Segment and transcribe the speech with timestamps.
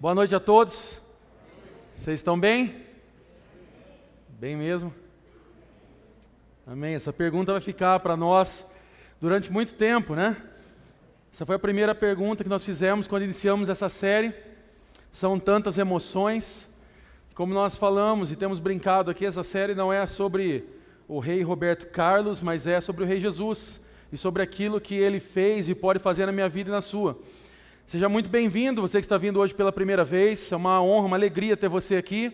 [0.00, 1.00] Boa noite a todos.
[1.94, 2.74] Vocês estão bem?
[4.28, 4.92] Bem mesmo?
[6.66, 6.94] Amém.
[6.94, 8.66] Essa pergunta vai ficar para nós
[9.20, 10.36] durante muito tempo, né?
[11.32, 14.34] Essa foi a primeira pergunta que nós fizemos quando iniciamos essa série.
[15.12, 16.68] São tantas emoções.
[17.34, 20.68] Como nós falamos e temos brincado aqui, essa série não é sobre
[21.06, 23.80] o rei Roberto Carlos, mas é sobre o rei Jesus
[24.12, 27.18] e sobre aquilo que ele fez e pode fazer na minha vida e na sua.
[27.86, 31.16] Seja muito bem-vindo, você que está vindo hoje pela primeira vez, é uma honra, uma
[31.16, 32.32] alegria ter você aqui.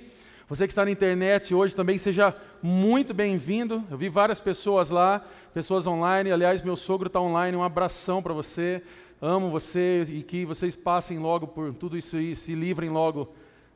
[0.49, 3.85] Você que está na internet hoje também, seja muito bem-vindo.
[3.91, 6.31] Eu vi várias pessoas lá, pessoas online.
[6.31, 7.57] Aliás, meu sogro está online.
[7.57, 8.81] Um abração para você.
[9.21, 13.29] Amo você e que vocês passem logo por tudo isso e se livrem logo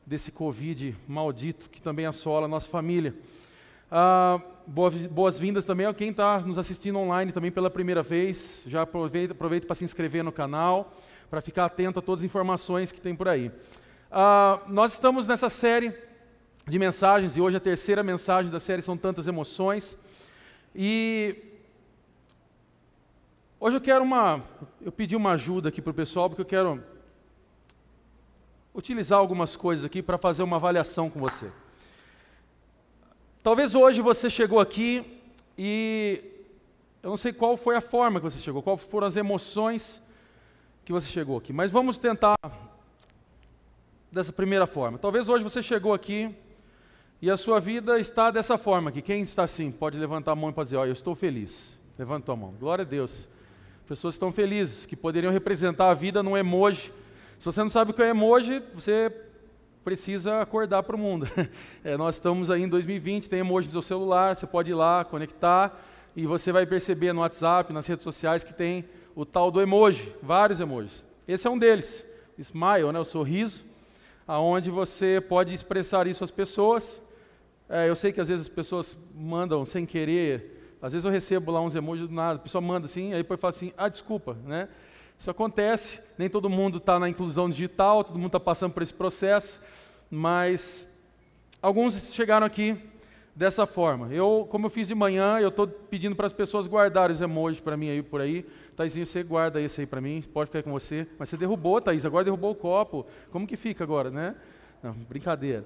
[0.05, 3.13] desse Covid maldito que também assola a nossa família.
[3.91, 8.63] Ah, Boas-vindas também a quem está nos assistindo online também pela primeira vez.
[8.65, 10.91] Já aproveita, aproveita para se inscrever no canal
[11.29, 13.47] para ficar atento a todas as informações que tem por aí.
[13.47, 15.93] Uh, nós estamos nessa série
[16.67, 19.97] de mensagens, e hoje a terceira mensagem da série são tantas emoções.
[20.73, 21.35] E
[23.59, 24.41] hoje eu quero uma.
[24.81, 26.83] Eu pedi uma ajuda aqui para o pessoal, porque eu quero
[28.73, 31.51] utilizar algumas coisas aqui para fazer uma avaliação com você.
[33.41, 35.21] Talvez hoje você chegou aqui
[35.57, 36.21] e
[37.01, 40.01] eu não sei qual foi a forma que você chegou, quais foram as emoções
[40.85, 41.51] que você chegou aqui.
[41.51, 42.35] Mas vamos tentar
[44.11, 44.99] dessa primeira forma.
[44.99, 46.33] Talvez hoje você chegou aqui
[47.19, 49.01] e a sua vida está dessa forma aqui.
[49.01, 51.79] Quem está assim pode levantar a mão e dizer: Olha, eu estou feliz.
[51.97, 52.53] Levanta a mão.
[52.59, 53.27] Glória a Deus.
[53.87, 56.93] Pessoas estão felizes, que poderiam representar a vida num emoji.
[57.39, 59.11] Se você não sabe o que é emoji, você
[59.83, 61.27] precisa acordar para o mundo.
[61.83, 65.05] É, nós estamos aí em 2020, tem emoji no seu celular, você pode ir lá,
[65.05, 65.79] conectar,
[66.15, 68.85] e você vai perceber no WhatsApp, nas redes sociais, que tem
[69.15, 71.05] o tal do emoji, vários emojis.
[71.27, 72.05] Esse é um deles,
[72.37, 73.63] smile, né, o sorriso,
[74.27, 77.01] aonde você pode expressar isso às pessoas.
[77.69, 81.51] É, eu sei que às vezes as pessoas mandam sem querer, às vezes eu recebo
[81.51, 84.37] lá uns emojis do nada, a pessoa manda assim, aí depois fala assim, ah, desculpa,
[84.45, 84.67] né?
[85.17, 88.93] Isso acontece, nem todo mundo está na inclusão digital, todo mundo está passando por esse
[88.93, 89.61] processo,
[90.11, 90.87] mas
[91.61, 92.77] alguns chegaram aqui
[93.35, 94.13] dessa forma.
[94.13, 97.59] Eu, como eu fiz de manhã, eu estou pedindo para as pessoas guardarem os emojis
[97.59, 98.45] para mim aí por aí.
[98.75, 101.07] Taizinho, você guarda esse aí para mim, pode ficar com você.
[101.17, 103.05] Mas você derrubou, Thaís, agora derrubou o copo.
[103.31, 104.35] Como que fica agora, né?
[104.83, 105.65] Não, brincadeira.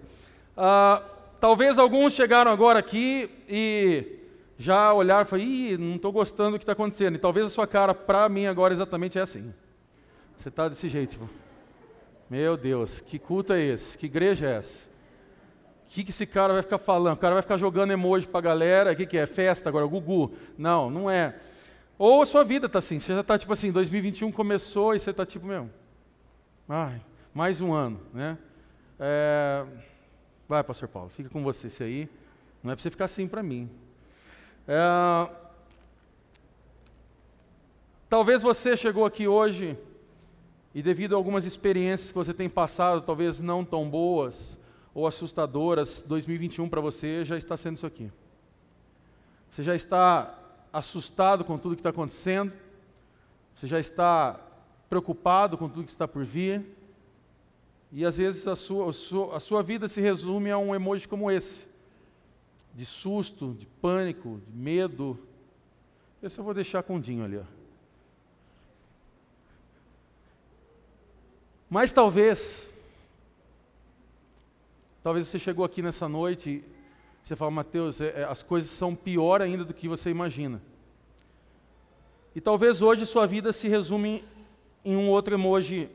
[0.55, 1.01] Ah,
[1.39, 4.19] talvez alguns chegaram agora aqui e
[4.57, 7.15] já olharam e falaram, ih, não estou gostando do que está acontecendo.
[7.15, 9.53] E talvez a sua cara, para mim agora, exatamente é assim.
[10.37, 11.29] Você está desse jeito, tipo,
[12.29, 13.97] meu Deus, que culto é esse?
[13.97, 14.87] Que igreja é essa?
[15.87, 17.15] O que, que esse cara vai ficar falando?
[17.15, 19.25] O cara vai ficar jogando emoji para a galera, o que, que é?
[19.25, 20.31] Festa agora, Gugu.
[20.55, 21.35] Não, não é.
[21.99, 25.09] Ou a sua vida está assim, você já está tipo assim, 2021 começou e você
[25.09, 25.69] está tipo, meu,
[26.69, 27.01] ai,
[27.33, 28.37] mais um ano, né?
[28.97, 29.65] É,
[30.47, 32.09] vai, pastor Paulo, fica com você isso aí.
[32.63, 33.69] Não é para você ficar assim para mim.
[34.65, 35.29] É,
[38.07, 39.77] talvez você chegou aqui hoje
[40.73, 44.57] e devido a algumas experiências que você tem passado, talvez não tão boas,
[44.93, 48.09] ou assustadoras, 2021 para você já está sendo isso aqui.
[49.51, 50.38] Você já está
[50.71, 52.53] assustado com tudo que está acontecendo,
[53.55, 54.39] você já está
[54.89, 56.65] preocupado com tudo que está por vir,
[57.91, 61.07] e às vezes a sua, a sua, a sua vida se resume a um emoji
[61.07, 61.67] como esse,
[62.73, 65.17] de susto, de pânico, de medo.
[66.21, 67.37] Eu vou deixar com o Dinho ali.
[67.37, 67.43] Ó.
[71.69, 72.73] Mas talvez
[75.01, 76.61] Talvez você chegou aqui nessa noite
[77.29, 80.59] você fala, Mateus, é, é, as coisas são pior ainda do que você imagina.
[82.33, 84.23] E talvez hoje sua vida se resume
[84.83, 85.91] em um outro emoji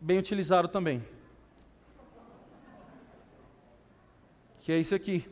[0.00, 1.04] bem utilizado também.
[4.60, 5.28] Que é isso aqui.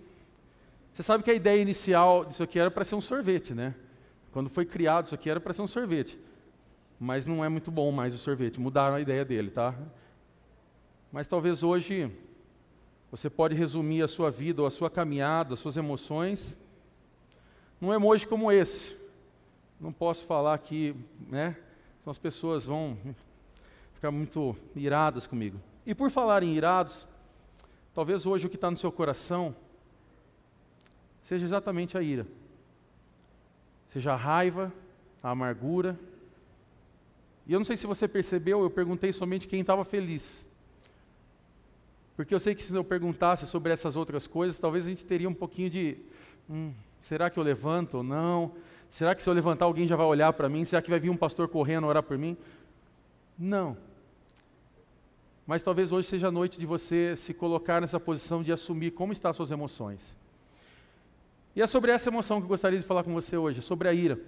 [0.93, 3.75] Você sabe que a ideia inicial disso aqui era para ser um sorvete, né?
[4.31, 6.19] Quando foi criado isso aqui era para ser um sorvete.
[7.01, 9.75] Mas não é muito bom mais o sorvete, mudaram a ideia dele, tá?
[11.11, 12.15] Mas talvez hoje
[13.11, 16.59] você pode resumir a sua vida ou a sua caminhada, as suas emoções,
[17.81, 18.97] num emoji como esse.
[19.81, 20.95] Não posso falar aqui,
[21.29, 21.57] né?
[22.01, 22.99] Senão as pessoas vão
[23.95, 25.59] ficar muito iradas comigo.
[25.87, 27.07] E por falar em irados,
[27.95, 29.55] talvez hoje o que está no seu coração
[31.23, 32.27] seja exatamente a ira.
[33.89, 34.73] Seja a raiva,
[35.23, 35.99] a amargura.
[37.47, 40.47] E eu não sei se você percebeu, eu perguntei somente quem estava feliz.
[42.19, 45.29] Porque eu sei que se eu perguntasse sobre essas outras coisas, talvez a gente teria
[45.29, 45.97] um pouquinho de:
[46.51, 48.57] hum, será que eu levanto ou não?
[48.91, 50.65] Será que se eu levantar alguém já vai olhar para mim?
[50.65, 52.37] Será que vai vir um pastor correndo orar por mim?
[53.39, 53.77] Não.
[55.47, 59.13] mas talvez hoje seja a noite de você se colocar nessa posição de assumir como
[59.13, 60.17] estão as suas emoções.
[61.55, 63.93] E é sobre essa emoção que eu gostaria de falar com você hoje, sobre a
[63.95, 64.19] ira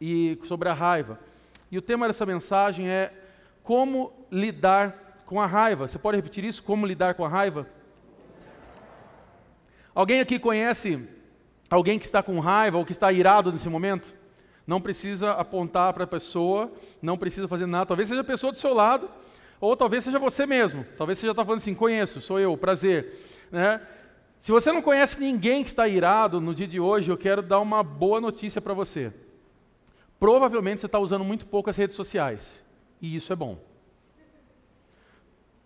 [0.00, 1.18] e sobre a raiva.
[1.68, 3.12] E o tema dessa mensagem é
[3.64, 5.86] como lidar com a raiva.
[5.86, 6.62] Você pode repetir isso?
[6.62, 7.68] Como lidar com a raiva?
[9.94, 11.06] Alguém aqui conhece
[11.68, 14.14] alguém que está com raiva ou que está irado nesse momento?
[14.66, 17.86] Não precisa apontar para a pessoa, não precisa fazer nada.
[17.86, 19.10] Talvez seja a pessoa do seu lado,
[19.60, 20.84] ou talvez seja você mesmo.
[20.96, 23.14] Talvez você já está falando assim: conheço, sou eu, prazer.
[23.50, 23.80] Né?
[24.38, 27.60] Se você não conhece ninguém que está irado no dia de hoje, eu quero dar
[27.60, 29.12] uma boa notícia para você.
[30.18, 32.62] Provavelmente você está usando muito pouco as redes sociais,
[33.00, 33.58] e isso é bom.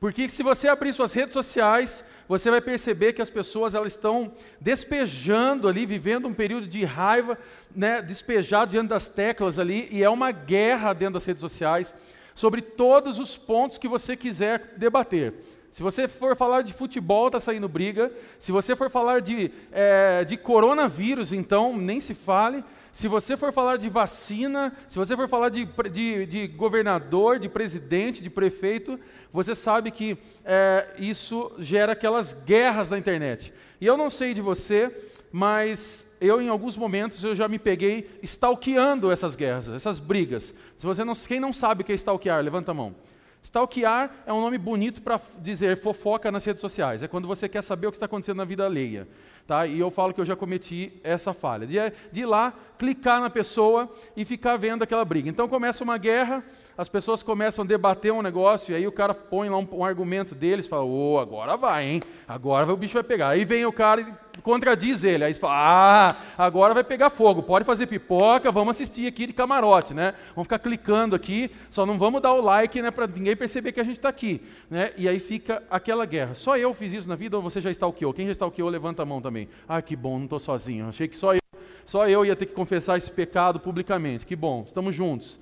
[0.01, 4.33] Porque se você abrir suas redes sociais, você vai perceber que as pessoas elas estão
[4.59, 7.39] despejando ali, vivendo um período de raiva,
[7.77, 11.95] né, despejado diante das teclas ali, e é uma guerra dentro das redes sociais
[12.35, 15.35] sobre todos os pontos que você quiser debater.
[15.71, 18.11] Se você for falar de futebol, está saindo briga.
[18.39, 22.65] Se você for falar de, é, de coronavírus, então nem se fale.
[22.93, 27.49] Se você for falar de vacina, se você for falar de, de, de governador, de
[27.49, 28.99] presidente, de prefeito,
[29.33, 33.53] você sabe que é, isso gera aquelas guerras na internet.
[33.81, 34.95] E eu não sei de você,
[35.31, 40.53] mas eu em alguns momentos eu já me peguei stalkeando essas guerras, essas brigas.
[40.77, 42.95] Se você não, quem não sabe o que é stalkear, levanta a mão.
[43.43, 47.03] Stalkear é um nome bonito para dizer fofoca nas redes sociais.
[47.03, 49.09] É quando você quer saber o que está acontecendo na vida alheia.
[49.47, 49.67] Tá?
[49.67, 51.67] E eu falo que eu já cometi essa falha.
[51.67, 51.77] De,
[52.13, 55.29] de ir lá, clicar na pessoa e ficar vendo aquela briga.
[55.29, 56.45] Então começa uma guerra,
[56.79, 59.85] as pessoas começam a debater um negócio, e aí o cara põe lá um, um
[59.85, 62.03] argumento deles, fala, ô, oh, agora vai, hein?
[62.29, 63.31] Agora o bicho vai pegar.
[63.31, 65.25] Aí vem o cara e contradiz ele.
[65.25, 69.33] Aí você fala, ah, agora vai pegar fogo, pode fazer pipoca, vamos assistir aqui de
[69.33, 70.15] camarote, né?
[70.35, 73.81] Vamos ficar clicando aqui, só não vamos dar o like, né, para ninguém perceber que
[73.81, 74.41] a gente está aqui,
[74.71, 74.93] né?
[74.97, 76.35] E aí fica aquela guerra.
[76.35, 78.13] Só eu fiz isso na vida ou você já stalkeou?
[78.13, 79.49] Quem já stalkeou, levanta a mão também.
[79.69, 80.89] Ah, que bom, não estou sozinho.
[80.89, 81.41] Achei que só eu,
[81.85, 84.27] só eu ia ter que confessar esse pecado publicamente.
[84.27, 85.41] Que bom, estamos juntos.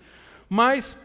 [0.48, 0.96] Mas,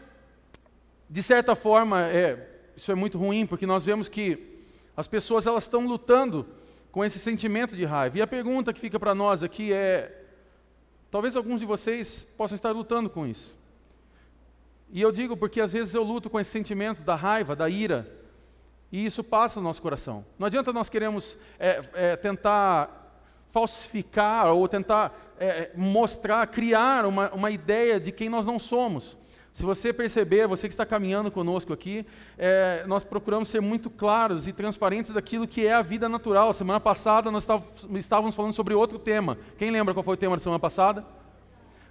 [1.08, 4.54] de certa forma, é, isso é muito ruim, porque nós vemos que
[4.96, 6.46] as pessoas elas estão lutando
[6.94, 8.16] com esse sentimento de raiva.
[8.18, 10.16] E a pergunta que fica para nós aqui é:
[11.10, 13.58] talvez alguns de vocês possam estar lutando com isso.
[14.92, 18.08] E eu digo porque às vezes eu luto com esse sentimento da raiva, da ira,
[18.92, 20.24] e isso passa no nosso coração.
[20.38, 23.18] Não adianta nós queremos é, é, tentar
[23.50, 29.16] falsificar ou tentar é, mostrar, criar uma, uma ideia de quem nós não somos.
[29.54, 32.04] Se você perceber, você que está caminhando conosco aqui,
[32.36, 36.52] é, nós procuramos ser muito claros e transparentes daquilo que é a vida natural.
[36.52, 37.46] Semana passada nós
[37.94, 39.38] estávamos falando sobre outro tema.
[39.56, 41.06] Quem lembra qual foi o tema da semana passada?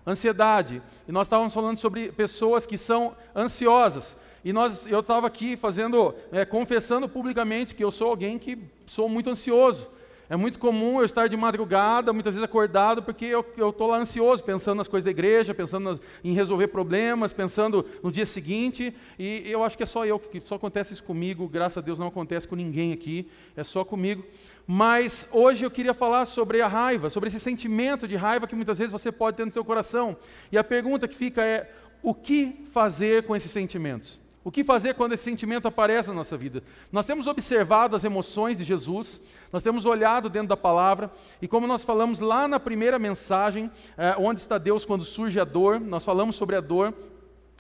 [0.06, 0.84] Ansiedade.
[1.08, 4.18] E nós estávamos falando sobre pessoas que são ansiosas.
[4.44, 9.08] E nós, eu estava aqui fazendo, é, confessando publicamente que eu sou alguém que sou
[9.08, 9.90] muito ansioso.
[10.30, 14.44] É muito comum eu estar de madrugada, muitas vezes acordado, porque eu estou lá ansioso,
[14.44, 19.44] pensando nas coisas da igreja, pensando nas, em resolver problemas, pensando no dia seguinte, e
[19.46, 22.08] eu acho que é só eu, que só acontece isso comigo, graças a Deus não
[22.08, 24.24] acontece com ninguém aqui, é só comigo.
[24.66, 28.78] Mas hoje eu queria falar sobre a raiva, sobre esse sentimento de raiva que muitas
[28.78, 30.16] vezes você pode ter no seu coração.
[30.52, 31.70] E a pergunta que fica é:
[32.02, 34.23] o que fazer com esses sentimentos?
[34.44, 36.62] O que fazer quando esse sentimento aparece na nossa vida?
[36.92, 39.22] Nós temos observado as emoções de Jesus,
[39.54, 41.10] nós temos olhado dentro da palavra,
[41.42, 45.46] e como nós falamos lá na primeira mensagem, é, onde está Deus quando surge a
[45.46, 46.94] dor, nós falamos sobre a dor,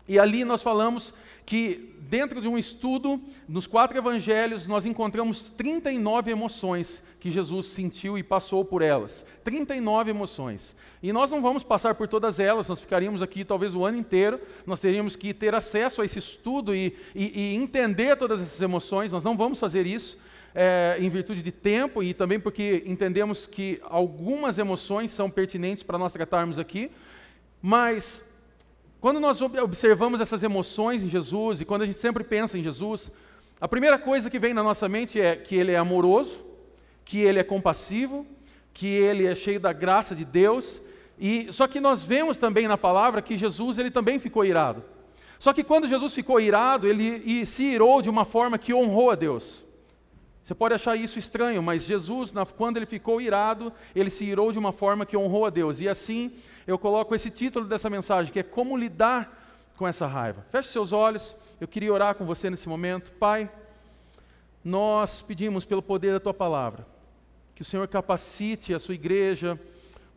[0.08, 1.14] e ali nós falamos
[1.46, 8.18] que dentro de um estudo, nos quatro evangelhos, nós encontramos 39 emoções que Jesus sentiu
[8.18, 9.26] e passou por elas.
[9.44, 10.76] 39 emoções.
[11.02, 14.40] E nós não vamos passar por todas elas, nós ficaríamos aqui talvez o ano inteiro,
[14.66, 19.12] nós teríamos que ter acesso a esse estudo e, e, e entender todas essas emoções,
[19.12, 20.18] nós não vamos fazer isso.
[20.56, 25.98] É, em virtude de tempo e também porque entendemos que algumas emoções são pertinentes para
[25.98, 26.92] nós tratarmos aqui,
[27.60, 28.24] mas
[29.04, 33.12] quando nós observamos essas emoções em Jesus e quando a gente sempre pensa em Jesus,
[33.60, 36.40] a primeira coisa que vem na nossa mente é que ele é amoroso,
[37.04, 38.26] que ele é compassivo,
[38.74, 40.80] que ele é cheio da graça de Deus.
[41.20, 44.82] E só que nós vemos também na palavra que Jesus ele também ficou irado.
[45.38, 49.16] Só que quando Jesus ficou irado, ele se irou de uma forma que honrou a
[49.16, 49.66] Deus.
[50.44, 54.60] Você pode achar isso estranho, mas Jesus, quando ele ficou irado, ele se irou de
[54.60, 55.80] uma forma que honrou a Deus.
[55.80, 56.34] E assim
[56.68, 59.42] eu coloco esse título dessa mensagem, que é como lidar
[59.78, 60.46] com essa raiva.
[60.52, 63.10] Feche seus olhos, eu queria orar com você nesse momento.
[63.14, 63.50] Pai,
[64.62, 66.86] nós pedimos pelo poder da tua palavra,
[67.56, 69.58] que o Senhor capacite a sua igreja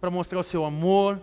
[0.01, 1.21] para mostrar o seu amor.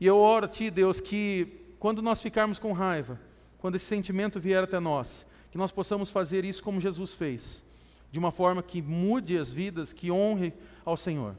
[0.00, 3.20] E eu oro a ti, Deus, que quando nós ficarmos com raiva,
[3.58, 7.64] quando esse sentimento vier até nós, que nós possamos fazer isso como Jesus fez,
[8.10, 10.52] de uma forma que mude as vidas, que honre
[10.84, 11.36] ao Senhor.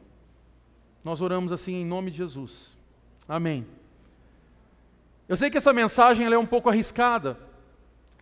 [1.04, 2.78] Nós oramos assim em nome de Jesus.
[3.28, 3.66] Amém.
[5.28, 7.38] Eu sei que essa mensagem é um pouco arriscada,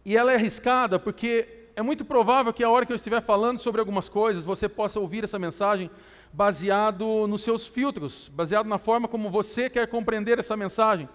[0.06, 3.60] e ela é arriscada porque é muito provável que a hora que eu estiver falando
[3.60, 5.90] sobre algumas coisas, você possa ouvir essa mensagem
[6.32, 11.08] baseado nos seus filtros, baseado na forma como você quer compreender essa mensagem.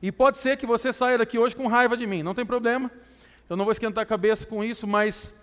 [0.00, 2.90] E pode ser que você saia daqui hoje com raiva de mim, não tem problema.
[3.48, 5.34] Eu não vou esquentar a cabeça com isso, mas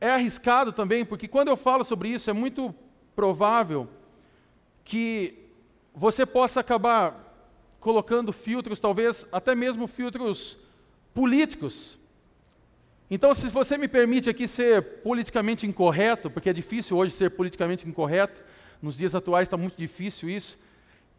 [0.00, 2.74] é arriscado também, porque quando eu falo sobre isso, é muito
[3.14, 3.88] provável
[4.82, 5.38] que
[5.94, 7.26] você possa acabar
[7.78, 10.58] colocando filtros, talvez até mesmo filtros
[11.12, 11.98] políticos.
[13.10, 17.86] Então, se você me permite aqui ser politicamente incorreto, porque é difícil hoje ser politicamente
[17.88, 18.42] incorreto,
[18.80, 20.58] nos dias atuais está muito difícil isso.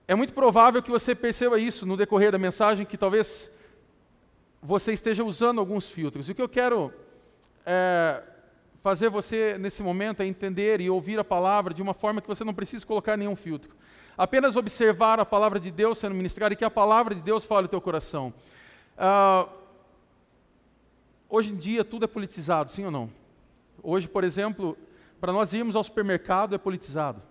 [0.08, 3.52] É muito provável que você perceba isso no decorrer da mensagem, que talvez
[4.62, 6.28] você esteja usando alguns filtros.
[6.30, 6.94] E o que eu quero
[7.66, 8.24] é,
[8.82, 12.44] fazer você nesse momento é entender e ouvir a palavra de uma forma que você
[12.44, 13.76] não precise colocar nenhum filtro.
[14.18, 17.64] Apenas observar a palavra de Deus sendo ministrada e que a palavra de Deus fale
[17.64, 18.34] no teu coração.
[18.98, 19.48] Ah,
[21.30, 23.10] hoje em dia tudo é politizado, sim ou não?
[23.84, 24.78] Hoje, por exemplo,
[25.20, 27.22] para nós irmos ao supermercado é politizado.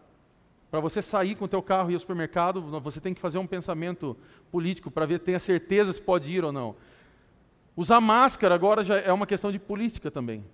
[0.71, 3.38] Para você sair com o teu carro e ir ao supermercado, você tem que fazer
[3.38, 4.16] um pensamento
[4.52, 6.76] político para ver, ter a certeza se pode ir ou não.
[7.76, 10.45] Usar máscara agora já é uma questão de política também.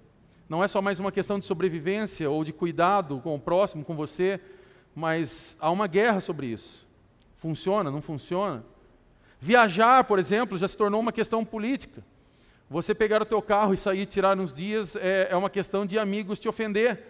[0.48, 3.96] Não é só mais uma questão de sobrevivência ou de cuidado com o próximo, com
[3.96, 4.40] você,
[4.94, 6.86] mas há uma guerra sobre isso.
[7.36, 8.64] Funciona, não funciona?
[9.40, 12.02] Viajar, por exemplo, já se tornou uma questão política.
[12.70, 15.98] Você pegar o teu carro e sair tirar uns dias é, é uma questão de
[15.98, 17.04] amigos te ofender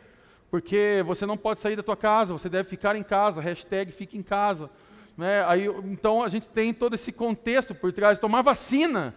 [0.51, 4.17] porque você não pode sair da tua casa, você deve ficar em casa, hashtag fique
[4.17, 4.71] em casa.
[5.17, 5.45] Né?
[5.47, 8.19] Aí, então a gente tem todo esse contexto por trás.
[8.19, 9.15] Tomar vacina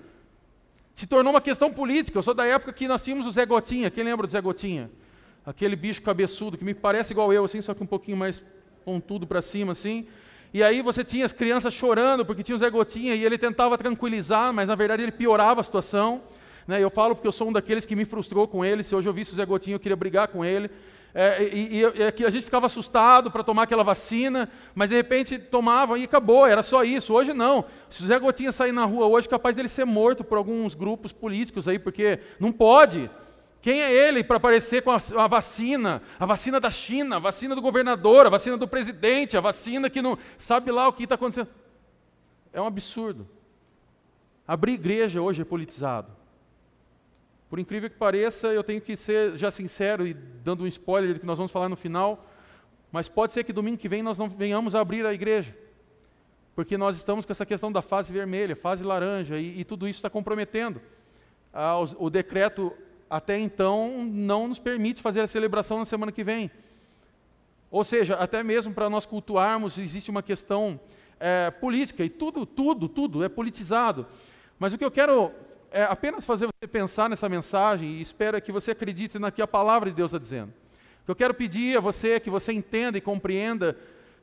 [1.00, 2.18] se tornou uma questão política.
[2.18, 3.90] Eu sou da época que nós tínhamos o Zé Gotinha.
[3.90, 4.92] Quem lembra do Zé Gotinha?
[5.46, 8.44] Aquele bicho cabeçudo que me parece igual eu, assim, só que um pouquinho mais
[8.84, 10.08] pontudo para cima, assim.
[10.54, 13.78] E aí você tinha as crianças chorando porque tinha o Zé Gotinha e ele tentava
[13.78, 16.22] tranquilizar, mas na verdade ele piorava a situação.
[16.68, 16.84] Né?
[16.84, 18.84] Eu falo porque eu sou um daqueles que me frustrou com ele.
[18.84, 20.70] Se hoje eu visse o Zé Gotinha, eu queria brigar com ele.
[21.14, 25.40] É, e, e, e, a gente ficava assustado para tomar aquela vacina, mas de repente
[25.40, 27.14] tomava e acabou, era só isso.
[27.14, 27.66] Hoje não.
[27.90, 31.12] Se o Zé Gotinha sair na rua hoje, capaz dele ser morto por alguns grupos
[31.12, 33.10] políticos aí, porque não pode.
[33.62, 36.02] Quem é ele para aparecer com a, a, vacina?
[36.20, 40.02] A vacina da China, a vacina do governador, a vacina do presidente, a vacina que
[40.02, 41.50] não sabe lá o que está acontecendo.
[42.54, 43.28] É um absurdo.
[44.48, 46.19] Abrir igreja hoje é politizado.
[47.50, 51.20] Por incrível que pareça, eu tenho que ser já sincero e dando um spoiler do
[51.20, 52.24] que nós vamos falar no final,
[52.92, 55.58] mas pode ser que domingo que vem nós não venhamos a abrir a igreja,
[56.56, 59.98] porque nós estamos com essa questão da fase vermelha, fase laranja, e, e tudo isso
[59.98, 60.80] está comprometendo.
[61.52, 62.72] Ah, o, o decreto
[63.10, 66.52] até então não nos permite fazer a celebração na semana que vem.
[67.72, 70.80] Ou seja, até mesmo para nós cultuarmos, existe uma questão
[71.20, 74.06] é, política, e tudo, tudo, tudo é politizado.
[74.60, 75.32] Mas o que eu quero
[75.72, 79.48] é apenas fazer você pensar nessa mensagem e espero que você acredite na que a
[79.48, 80.54] palavra de Deus está dizendo.
[81.08, 83.76] Eu quero pedir a você é que você entenda e compreenda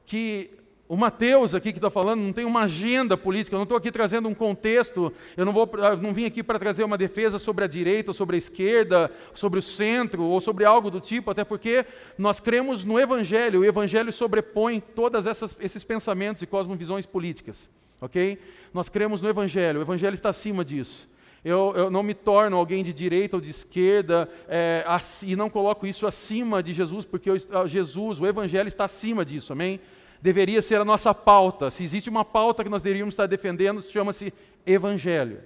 [0.05, 0.51] que
[0.89, 3.91] o Mateus aqui que está falando não tem uma agenda política, eu não estou aqui
[3.91, 7.65] trazendo um contexto, eu não, vou, eu não vim aqui para trazer uma defesa sobre
[7.65, 11.85] a direita, sobre a esquerda, sobre o centro, ou sobre algo do tipo, até porque
[12.17, 17.69] nós cremos no Evangelho, o Evangelho sobrepõe todos esses pensamentos e cosmovisões políticas,
[18.01, 18.39] ok?
[18.73, 21.09] Nós cremos no Evangelho, o Evangelho está acima disso
[21.47, 24.85] eu, eu não me torno alguém de direita ou de esquerda é,
[25.23, 27.37] e não coloco isso acima de Jesus, porque eu,
[27.69, 29.79] Jesus, o Evangelho está acima disso, amém?
[30.21, 31.71] Deveria ser a nossa pauta.
[31.71, 34.35] Se existe uma pauta que nós deveríamos estar defendendo, chama-se
[34.67, 35.39] Evangelho.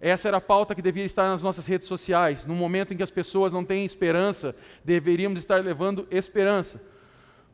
[0.00, 2.46] Essa era a pauta que devia estar nas nossas redes sociais.
[2.46, 6.80] No momento em que as pessoas não têm esperança, deveríamos estar levando esperança.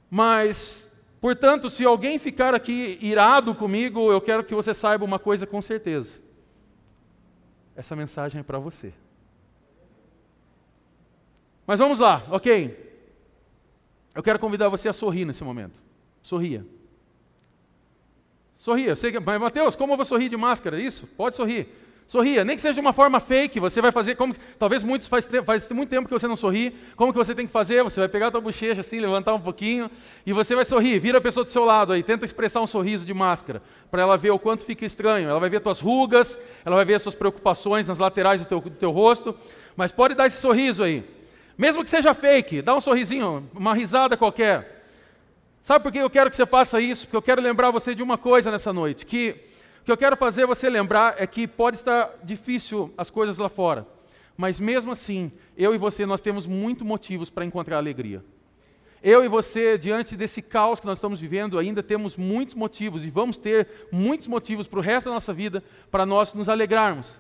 [0.09, 0.89] Mas,
[1.21, 5.61] portanto, se alguém ficar aqui irado comigo, eu quero que você saiba uma coisa com
[5.61, 6.30] certeza
[7.77, 8.93] essa mensagem é para você.
[11.67, 12.91] Mas vamos lá, ok?
[14.15, 15.81] Eu quero convidar você a sorrir nesse momento.
[16.23, 16.67] Sorria.
[18.59, 18.95] Sorria.
[18.97, 20.81] Sei que, mas, Mateus, como eu vou sorrir de máscara?
[20.81, 21.07] Isso?
[21.07, 21.69] Pode sorrir.
[22.11, 25.29] Sorria, nem que seja de uma forma fake, você vai fazer como talvez muitos faz,
[25.45, 26.77] faz muito tempo que você não sorri.
[26.97, 27.85] Como que você tem que fazer?
[27.85, 29.89] Você vai pegar a tua bochecha assim, levantar um pouquinho
[30.27, 30.99] e você vai sorrir.
[30.99, 33.63] Vira a pessoa do seu lado aí, tenta expressar um sorriso de máscara
[33.93, 35.29] para ela ver o quanto fica estranho.
[35.29, 38.61] Ela vai ver tuas rugas, ela vai ver as suas preocupações nas laterais do teu,
[38.61, 39.33] do teu rosto,
[39.77, 41.05] mas pode dar esse sorriso aí.
[41.57, 44.85] Mesmo que seja fake, dá um sorrisinho, uma risada qualquer.
[45.63, 47.07] Sabe por que eu quero que você faça isso?
[47.07, 49.49] Porque eu quero lembrar você de uma coisa nessa noite, que
[49.91, 53.85] que eu quero fazer você lembrar é que pode estar difícil as coisas lá fora,
[54.37, 58.25] mas mesmo assim, eu e você, nós temos muitos motivos para encontrar alegria.
[59.03, 63.11] Eu e você, diante desse caos que nós estamos vivendo, ainda temos muitos motivos e
[63.11, 67.17] vamos ter muitos motivos para o resto da nossa vida para nós nos alegrarmos.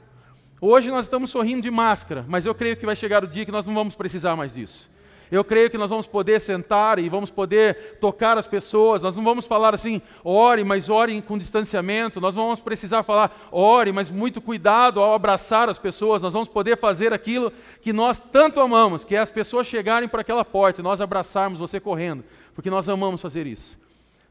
[0.60, 3.50] Hoje nós estamos sorrindo de máscara, mas eu creio que vai chegar o dia que
[3.50, 4.88] nós não vamos precisar mais disso.
[5.30, 9.00] Eu creio que nós vamos poder sentar e vamos poder tocar as pessoas.
[9.00, 12.20] Nós não vamos falar assim, ore, mas ore com distanciamento.
[12.20, 16.20] Nós vamos precisar falar, ore, mas muito cuidado ao abraçar as pessoas.
[16.20, 20.22] Nós vamos poder fazer aquilo que nós tanto amamos, que é as pessoas chegarem para
[20.22, 23.78] aquela porta e nós abraçarmos você correndo, porque nós amamos fazer isso.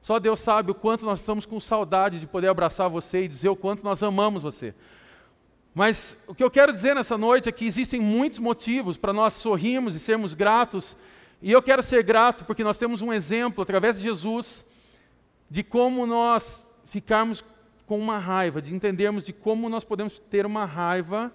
[0.02, 3.50] Só Deus sabe o quanto nós estamos com saudade de poder abraçar você e dizer
[3.50, 4.74] o quanto nós amamos você.
[5.74, 9.36] Mas o que eu quero dizer nessa noite é que existem muitos motivos para nós
[9.36, 10.96] sorrirmos e sermos gratos.
[11.42, 14.66] E eu quero ser grato porque nós temos um exemplo, através de Jesus,
[15.50, 17.44] de como nós ficarmos
[17.86, 21.32] com uma raiva, de entendermos de como nós podemos ter uma raiva,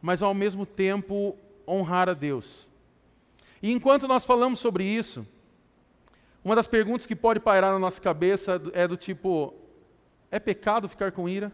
[0.00, 1.36] mas ao mesmo tempo
[1.66, 2.66] honrar a Deus.
[3.62, 5.26] E enquanto nós falamos sobre isso,
[6.44, 9.54] uma das perguntas que pode pairar na nossa cabeça é do tipo:
[10.30, 11.52] é pecado ficar com ira?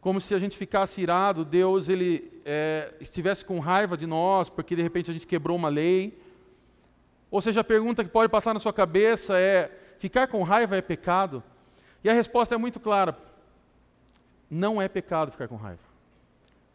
[0.00, 4.74] Como se a gente ficasse irado, Deus ele é, estivesse com raiva de nós, porque
[4.74, 6.18] de repente a gente quebrou uma lei.
[7.30, 10.80] Ou seja, a pergunta que pode passar na sua cabeça é: ficar com raiva é
[10.80, 11.42] pecado?
[12.02, 13.16] E a resposta é muito clara:
[14.50, 15.82] não é pecado ficar com raiva.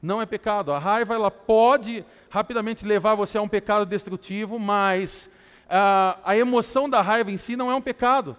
[0.02, 0.72] Não é pecado.
[0.72, 5.28] A raiva ela pode rapidamente levar você a um pecado destrutivo, mas
[5.68, 8.38] a, a emoção da raiva em si não é um pecado,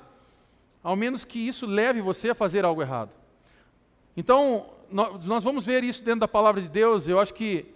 [0.80, 3.10] ao menos que isso leve você a fazer algo errado.
[4.16, 7.08] Então, nós vamos ver isso dentro da palavra de Deus.
[7.08, 7.66] Eu acho que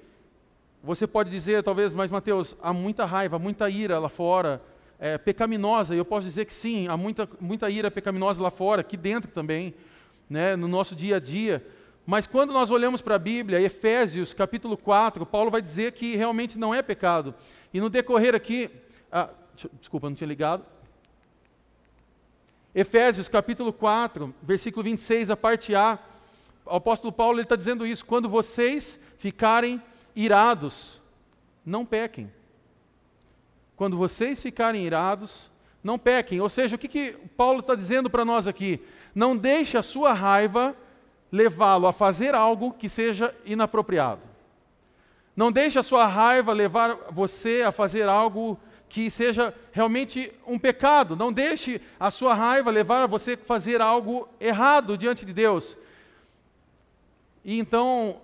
[0.82, 4.62] você pode dizer, talvez, mas Mateus, há muita raiva, muita ira lá fora,
[4.98, 5.94] é, pecaminosa.
[5.94, 9.30] E eu posso dizer que sim, há muita, muita ira pecaminosa lá fora, aqui dentro
[9.30, 9.74] também,
[10.28, 11.66] né, no nosso dia a dia.
[12.06, 16.58] Mas quando nós olhamos para a Bíblia, Efésios capítulo 4, Paulo vai dizer que realmente
[16.58, 17.34] não é pecado.
[17.74, 18.70] E no decorrer aqui,
[19.12, 19.28] ah,
[19.78, 20.64] desculpa, não tinha ligado.
[22.74, 25.98] Efésios capítulo 4, versículo 26, a parte A
[26.70, 29.82] o apóstolo Paulo está dizendo isso: quando vocês ficarem
[30.14, 31.00] irados,
[31.64, 32.32] não pequem.
[33.76, 35.50] Quando vocês ficarem irados,
[35.82, 36.40] não pequem.
[36.40, 38.80] Ou seja, o que, que Paulo está dizendo para nós aqui?
[39.14, 40.76] Não deixe a sua raiva
[41.32, 44.22] levá-lo a fazer algo que seja inapropriado.
[45.34, 51.16] Não deixe a sua raiva levar você a fazer algo que seja realmente um pecado.
[51.16, 55.78] Não deixe a sua raiva levar você a fazer algo errado diante de Deus.
[57.44, 58.20] E então,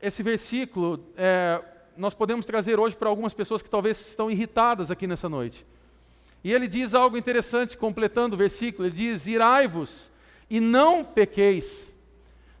[0.00, 1.62] esse versículo, é,
[1.96, 5.64] nós podemos trazer hoje para algumas pessoas que talvez estão irritadas aqui nessa noite.
[6.42, 10.10] E ele diz algo interessante, completando o versículo: ele diz: Irai-vos
[10.48, 11.92] e não pequeis,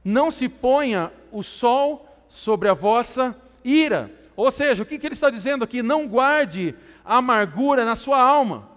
[0.04, 4.10] não se ponha o sol sobre a vossa ira.
[4.36, 5.82] Ou seja, o que, que ele está dizendo aqui?
[5.82, 8.69] Não guarde a amargura na sua alma.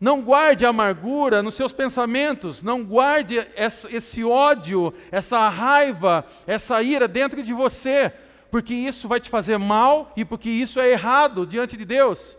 [0.00, 7.42] Não guarde amargura nos seus pensamentos, não guarde esse ódio, essa raiva, essa ira dentro
[7.42, 8.12] de você,
[8.48, 12.38] porque isso vai te fazer mal e porque isso é errado diante de Deus.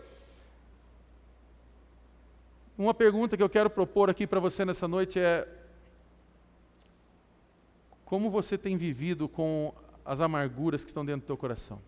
[2.78, 5.46] Uma pergunta que eu quero propor aqui para você nessa noite é:
[8.06, 11.78] como você tem vivido com as amarguras que estão dentro do teu coração?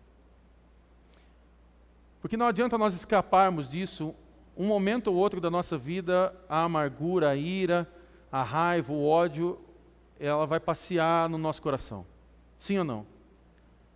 [2.21, 4.13] Porque não adianta nós escaparmos disso
[4.57, 7.87] um momento ou outro da nossa vida, a amargura, a ira,
[8.31, 9.59] a raiva, o ódio,
[10.19, 12.05] ela vai passear no nosso coração.
[12.59, 13.05] Sim ou não?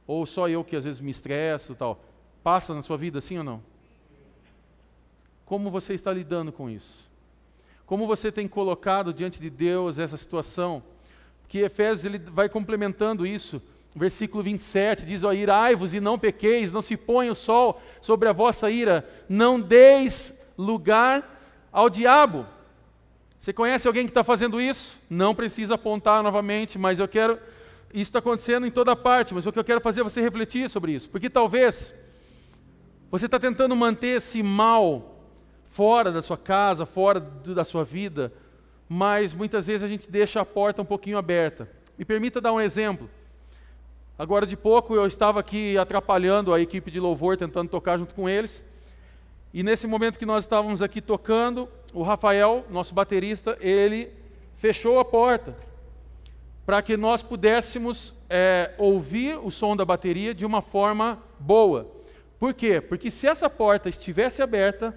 [0.06, 2.02] Ou só eu que às vezes me estresso tal.
[2.44, 3.64] Passa na sua vida, sim ou não?
[5.46, 7.08] Como você está lidando com isso?
[7.86, 10.84] Como você tem colocado diante de Deus essa situação?
[11.48, 13.62] Que Efésios ele vai complementando isso.
[13.96, 18.70] Versículo 27 diz: Irai-vos e não pequeis, não se ponha o sol sobre a vossa
[18.70, 21.40] ira, não deis lugar
[21.72, 22.46] ao diabo.
[23.40, 25.00] Você conhece alguém que está fazendo isso?
[25.10, 27.40] Não precisa apontar novamente, mas eu quero.
[27.94, 30.70] Isso está acontecendo em toda parte, mas o que eu quero fazer é você refletir
[30.70, 31.10] sobre isso.
[31.10, 31.94] Porque talvez
[33.10, 35.16] você está tentando manter esse mal
[35.72, 38.34] fora da sua casa, fora do, da sua vida,
[38.90, 41.70] mas muitas vezes a gente deixa a porta um pouquinho aberta.
[41.98, 43.10] Me permita dar um exemplo.
[44.20, 48.28] Agora de pouco eu estava aqui atrapalhando a equipe de louvor, tentando tocar junto com
[48.28, 48.66] eles.
[49.58, 54.12] E nesse momento que nós estávamos aqui tocando, o Rafael, nosso baterista, ele
[54.56, 55.58] fechou a porta
[56.64, 61.92] para que nós pudéssemos é, ouvir o som da bateria de uma forma boa.
[62.38, 62.80] Por quê?
[62.80, 64.96] Porque se essa porta estivesse aberta,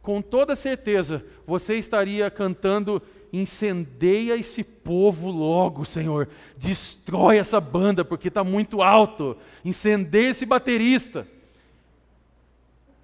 [0.00, 6.28] com toda certeza você estaria cantando incendeia esse povo logo, Senhor.
[6.56, 9.36] Destrói essa banda porque está muito alto.
[9.64, 11.26] Incendeia esse baterista.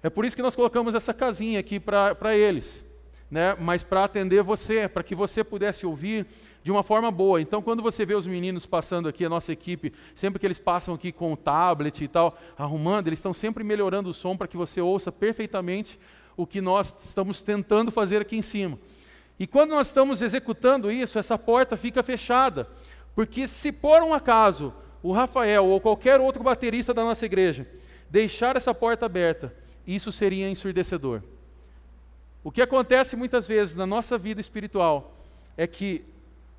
[0.03, 2.83] É por isso que nós colocamos essa casinha aqui para eles,
[3.31, 3.55] né?
[3.57, 6.27] mas para atender você, para que você pudesse ouvir
[6.61, 7.39] de uma forma boa.
[7.39, 10.93] Então, quando você vê os meninos passando aqui, a nossa equipe, sempre que eles passam
[10.93, 14.57] aqui com o tablet e tal, arrumando, eles estão sempre melhorando o som para que
[14.57, 15.97] você ouça perfeitamente
[16.35, 18.77] o que nós estamos tentando fazer aqui em cima.
[19.39, 22.67] E quando nós estamos executando isso, essa porta fica fechada,
[23.15, 27.65] porque se por um acaso o Rafael ou qualquer outro baterista da nossa igreja
[28.09, 31.21] deixar essa porta aberta, isso seria ensurdecedor.
[32.43, 35.15] O que acontece muitas vezes na nossa vida espiritual
[35.55, 36.03] é que,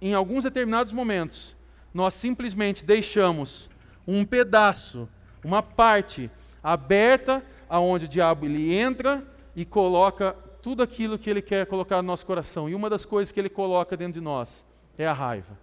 [0.01, 1.57] em alguns determinados momentos,
[1.93, 3.69] nós simplesmente deixamos
[4.07, 5.09] um pedaço,
[5.45, 6.31] uma parte
[6.63, 12.07] aberta, aonde o diabo ele entra e coloca tudo aquilo que ele quer colocar no
[12.09, 12.69] nosso coração.
[12.69, 14.65] E uma das coisas que ele coloca dentro de nós
[14.97, 15.59] é a raiva.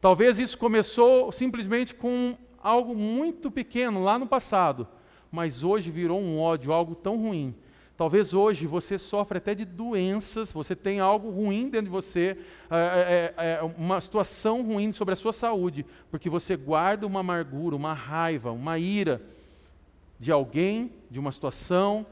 [0.00, 4.86] Talvez isso começou simplesmente com algo muito pequeno lá no passado,
[5.30, 7.54] mas hoje virou um ódio, algo tão ruim.
[7.96, 12.38] Talvez hoje você sofra até de doenças, você tem algo ruim dentro de você,
[12.70, 17.74] é, é, é, uma situação ruim sobre a sua saúde, porque você guarda uma amargura,
[17.74, 19.20] uma raiva, uma ira
[20.16, 22.06] de alguém, de uma situação,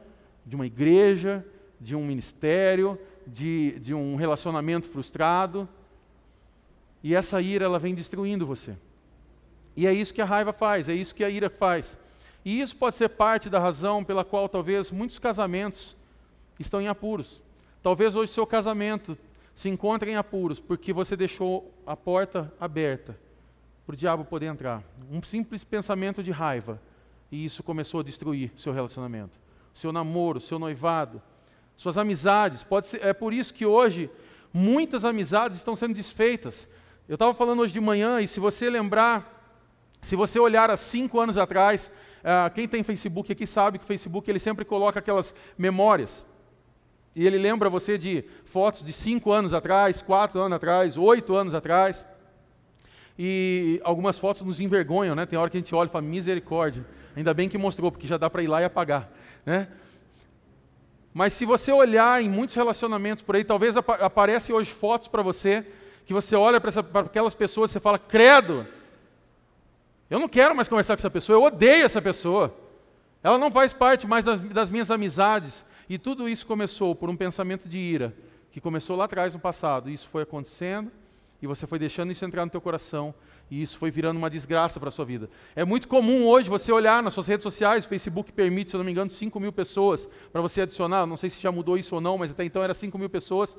[0.45, 1.47] de uma igreja,
[1.81, 5.69] de um ministério, de, de um relacionamento frustrado.
[7.01, 8.77] E essa ira ela vem destruindo você.
[9.77, 11.97] E é isso que a raiva faz, é isso que a ira faz.
[12.47, 15.97] E isso pode ser parte da razão pela qual talvez muitos casamentos
[16.61, 17.43] estão em apuros.
[17.83, 19.19] Talvez hoje seu casamento
[19.53, 23.19] se encontre em apuros porque você deixou a porta aberta
[23.85, 24.81] para o diabo poder entrar.
[25.11, 26.81] Um simples pensamento de raiva.
[27.33, 29.41] E isso começou a destruir seu relacionamento,
[29.75, 31.21] seu namoro, seu noivado,
[31.75, 32.63] suas amizades.
[32.63, 34.09] Pode ser, é por isso que hoje
[34.53, 36.69] muitas amizades estão sendo desfeitas.
[37.09, 39.33] Eu estava falando hoje de manhã, e se você lembrar,
[40.01, 41.91] se você olhar há cinco anos atrás,
[42.29, 46.27] ah, quem tem Facebook aqui sabe que o Facebook ele sempre coloca aquelas memórias.
[47.15, 51.55] E ele lembra você de fotos de cinco anos atrás, quatro anos atrás, oito anos
[51.55, 52.05] atrás.
[53.17, 55.25] E algumas fotos nos envergonham, né?
[55.25, 56.85] Tem hora que a gente olha e fala, misericórdia.
[57.17, 59.09] Ainda bem que mostrou, porque já dá para ir lá e apagar.
[59.47, 59.69] Né?
[61.15, 65.23] Mas se você olhar em muitos relacionamentos por aí, talvez ap aparecem hoje fotos para
[65.23, 65.65] você,
[66.05, 68.67] que você olha para aquelas pessoas e você fala, credo,
[70.09, 72.55] eu não quero mais conversar com essa pessoa, eu odeio essa pessoa.
[73.23, 75.65] Ela não faz parte mais das, das minhas amizades.
[75.89, 78.15] E tudo isso começou por um pensamento de ira,
[78.51, 79.89] que começou lá atrás no passado.
[79.91, 80.91] Isso foi acontecendo,
[81.41, 83.15] e você foi deixando isso entrar no teu coração,
[83.51, 85.31] e isso foi virando uma desgraça para a sua vida.
[85.55, 88.79] É muito comum hoje você olhar nas suas redes sociais, o Facebook permite, se eu
[88.79, 91.07] não me engano, 5 mil pessoas para você adicionar.
[91.07, 93.57] Não sei se já mudou isso ou não, mas até então era 5 mil pessoas.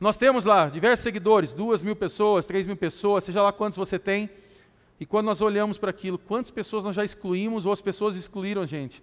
[0.00, 3.98] Nós temos lá diversos seguidores, 2 mil pessoas, 3 mil pessoas, seja lá quantos você
[3.98, 4.30] tem.
[5.00, 8.60] E quando nós olhamos para aquilo, quantas pessoas nós já excluímos ou as pessoas excluíram
[8.60, 9.02] a gente?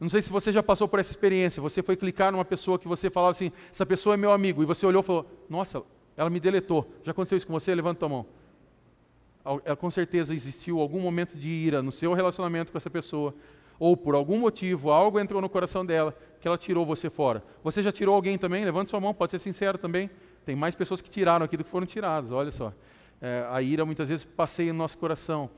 [0.00, 1.60] Não sei se você já passou por essa experiência.
[1.60, 4.62] Você foi clicar numa pessoa que você falava assim: essa pessoa é meu amigo.
[4.62, 5.82] E você olhou e falou: nossa,
[6.16, 6.90] ela me deletou.
[7.02, 7.74] Já aconteceu isso com você?
[7.74, 8.26] Levanta a mão.
[9.66, 13.34] É, com certeza existiu algum momento de ira no seu relacionamento com essa pessoa.
[13.78, 17.44] Ou por algum motivo, algo entrou no coração dela que ela tirou você fora.
[17.62, 18.64] Você já tirou alguém também?
[18.64, 20.08] Levanta sua mão, pode ser sincero também.
[20.46, 22.72] Tem mais pessoas que tiraram aqui do que foram tiradas, olha só
[23.20, 25.50] é, a ira muitas vezes passeia no nosso coração.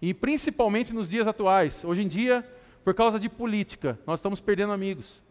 [0.00, 1.84] E principalmente nos dias atuais.
[1.84, 2.48] Hoje em dia,
[2.84, 5.22] por causa de política, nós estamos perdendo amigos.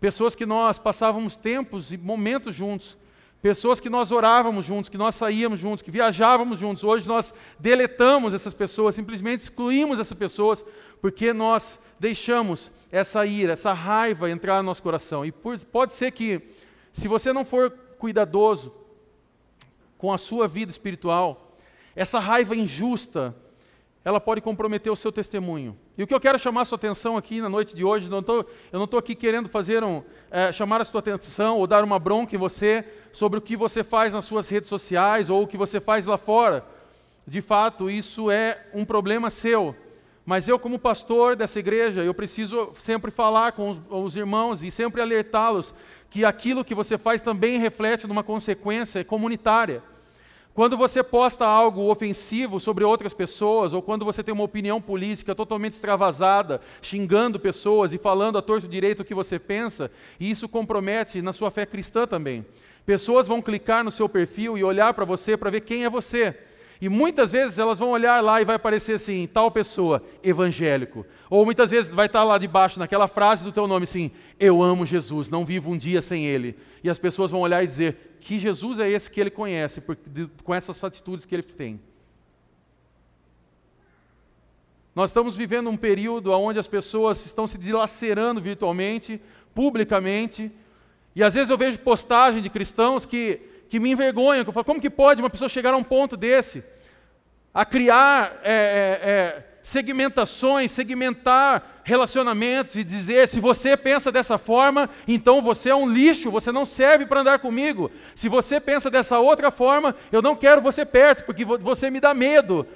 [0.00, 2.98] Pessoas que nós passávamos tempos e momentos juntos.
[3.42, 6.84] Pessoas que nós orávamos juntos, que nós saíamos juntos, que viajávamos juntos.
[6.84, 10.64] Hoje nós deletamos essas pessoas, simplesmente excluímos essas pessoas,
[11.00, 15.26] porque nós deixamos essa ira, essa raiva entrar no nosso coração.
[15.26, 16.40] E pode ser que,
[16.92, 18.72] se você não for cuidadoso,
[20.02, 21.54] com a sua vida espiritual,
[21.94, 23.32] essa raiva injusta,
[24.04, 25.78] ela pode comprometer o seu testemunho.
[25.96, 28.20] E o que eu quero chamar a sua atenção aqui na noite de hoje, não
[28.20, 31.84] tô, eu não estou aqui querendo fazer um, é, chamar a sua atenção ou dar
[31.84, 35.46] uma bronca em você sobre o que você faz nas suas redes sociais ou o
[35.46, 36.66] que você faz lá fora.
[37.24, 39.72] De fato, isso é um problema seu.
[40.26, 44.70] Mas eu, como pastor dessa igreja, eu preciso sempre falar com os, os irmãos e
[44.72, 45.72] sempre alertá-los
[46.10, 49.80] que aquilo que você faz também reflete numa consequência comunitária.
[50.54, 55.34] Quando você posta algo ofensivo sobre outras pessoas, ou quando você tem uma opinião política
[55.34, 61.22] totalmente extravasada, xingando pessoas e falando a torto direito o que você pensa, isso compromete
[61.22, 62.44] na sua fé cristã também.
[62.84, 66.36] Pessoas vão clicar no seu perfil e olhar para você para ver quem é você.
[66.82, 71.06] E muitas vezes elas vão olhar lá e vai aparecer assim, tal pessoa, evangélico.
[71.30, 74.84] Ou muitas vezes vai estar lá debaixo, naquela frase do teu nome assim, eu amo
[74.84, 76.58] Jesus, não vivo um dia sem Ele.
[76.82, 79.80] E as pessoas vão olhar e dizer, que Jesus é esse que ele conhece,
[80.42, 81.80] com essas atitudes que ele tem.
[84.92, 89.22] Nós estamos vivendo um período onde as pessoas estão se dilacerando virtualmente,
[89.54, 90.50] publicamente,
[91.14, 94.66] e às vezes eu vejo postagem de cristãos que que me envergonham, que eu falo,
[94.66, 96.62] como que pode uma pessoa chegar a um ponto desse?
[97.54, 104.90] A criar é, é, é, segmentações, segmentar relacionamentos e dizer: se você pensa dessa forma,
[105.08, 107.90] então você é um lixo, você não serve para andar comigo.
[108.14, 112.12] Se você pensa dessa outra forma, eu não quero você perto, porque você me dá
[112.12, 112.66] medo.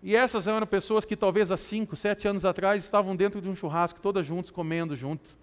[0.00, 3.56] E essas eram pessoas que talvez há cinco, sete anos atrás estavam dentro de um
[3.56, 5.36] churrasco, todas juntas, comendo junto.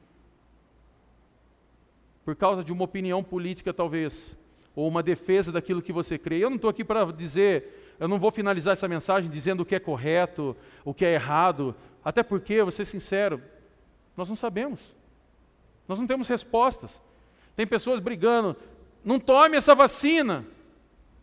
[2.23, 4.37] Por causa de uma opinião política, talvez
[4.75, 6.37] ou uma defesa daquilo que você crê.
[6.37, 9.75] Eu não estou aqui para dizer, eu não vou finalizar essa mensagem dizendo o que
[9.75, 13.41] é correto, o que é errado, até porque, vou ser sincero,
[14.15, 14.79] nós não sabemos.
[15.87, 17.01] Nós não temos respostas.
[17.55, 18.55] Tem pessoas brigando,
[19.03, 20.45] não tome essa vacina.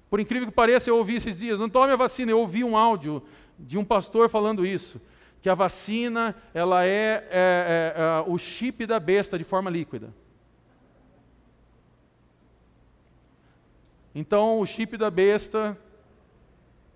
[0.09, 2.31] Por incrível que pareça, eu ouvi esses dias, não tome a vacina.
[2.31, 3.23] Eu ouvi um áudio
[3.59, 5.01] de um pastor falando isso,
[5.41, 10.13] que a vacina ela é, é, é, é o chip da besta de forma líquida.
[14.15, 15.79] Então, o chip da besta.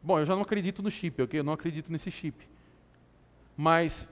[0.02, 1.40] Bom, eu já não acredito no chip, ok?
[1.40, 2.46] Eu não acredito nesse chip.
[3.56, 4.08] Mas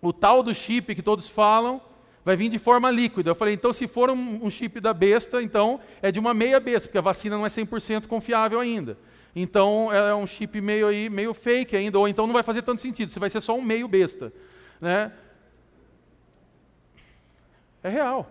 [0.00, 1.80] o tal do chip que todos falam
[2.24, 3.30] vai vir de forma líquida.
[3.30, 6.58] Eu falei, então, se for um, um chip da besta, então é de uma meia
[6.58, 8.96] besta, porque a vacina não é 100% confiável ainda.
[9.34, 12.82] Então, é um chip meio, aí, meio fake ainda, ou então não vai fazer tanto
[12.82, 14.32] sentido, você vai ser só um meio besta.
[14.80, 15.12] Né?
[17.82, 18.28] É real.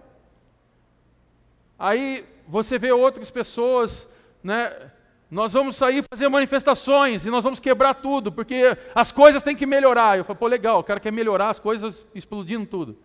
[1.78, 4.08] Aí você vê outras pessoas,
[4.44, 4.92] né?
[5.30, 9.68] Nós vamos sair fazer manifestações e nós vamos quebrar tudo, porque as coisas têm que
[9.68, 10.18] melhorar.
[10.18, 12.98] Eu falo, pô, legal, o cara quer melhorar as coisas explodindo tudo.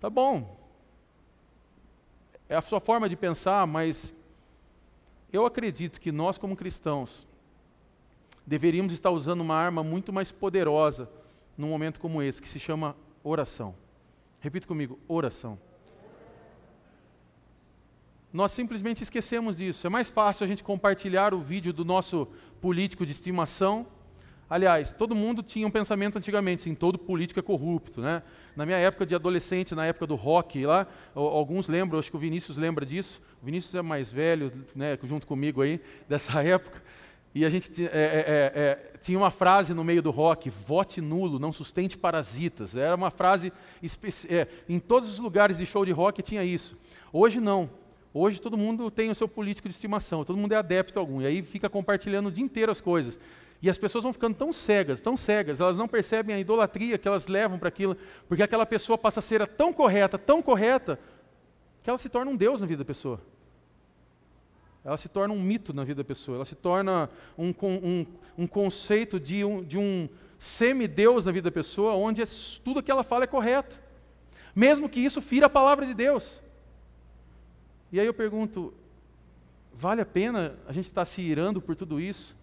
[0.00, 0.58] Tá bom.
[2.48, 4.12] É a sua forma de pensar, mas
[5.32, 7.24] eu acredito que nós, como cristãos,
[8.44, 11.08] deveríamos estar usando uma arma muito mais poderosa
[11.56, 13.76] num momento como esse, que se chama oração.
[14.40, 15.56] Repita comigo: oração.
[18.32, 19.86] Nós simplesmente esquecemos disso.
[19.86, 22.28] É mais fácil a gente compartilhar o vídeo do nosso
[22.60, 23.86] político de estimação.
[24.50, 28.00] Aliás, todo mundo tinha um pensamento antigamente, sim, todo político é corrupto.
[28.00, 28.22] Né?
[28.54, 32.20] Na minha época de adolescente, na época do rock, lá, alguns lembram, acho que o
[32.20, 33.20] Vinícius lembra disso.
[33.42, 36.82] O Vinícius é mais velho, né, junto comigo aí, dessa época.
[37.34, 41.00] E a gente é, é, é, é, tinha uma frase no meio do rock: vote
[41.00, 42.74] nulo, não sustente parasitas.
[42.74, 43.52] Era uma frase,
[44.28, 46.76] é, em todos os lugares de show de rock tinha isso.
[47.12, 47.70] Hoje não.
[48.12, 51.20] Hoje todo mundo tem o seu político de estimação, todo mundo é adepto a algum,
[51.20, 53.18] e aí fica compartilhando o dia inteiro as coisas.
[53.60, 57.08] E as pessoas vão ficando tão cegas, tão cegas, elas não percebem a idolatria que
[57.08, 60.98] elas levam para aquilo, porque aquela pessoa passa a ser tão correta, tão correta,
[61.82, 63.20] que ela se torna um Deus na vida da pessoa.
[64.84, 68.06] Ela se torna um mito na vida da pessoa, ela se torna um, um,
[68.38, 72.22] um conceito de um, de um semideus na vida da pessoa, onde
[72.64, 73.78] tudo que ela fala é correto.
[74.54, 76.40] Mesmo que isso fira a palavra de Deus.
[77.92, 78.72] E aí eu pergunto:
[79.72, 82.36] vale a pena a gente estar se irando por tudo isso?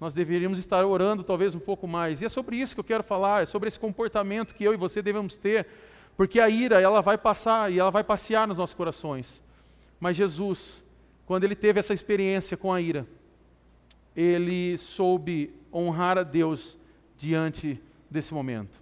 [0.00, 2.20] Nós deveríamos estar orando talvez um pouco mais.
[2.20, 4.76] E é sobre isso que eu quero falar, é sobre esse comportamento que eu e
[4.76, 5.66] você devemos ter,
[6.16, 9.42] porque a ira, ela vai passar e ela vai passear nos nossos corações.
[10.00, 10.82] Mas Jesus,
[11.24, 13.06] quando ele teve essa experiência com a ira,
[14.14, 16.76] ele soube honrar a Deus
[17.16, 18.80] diante desse momento.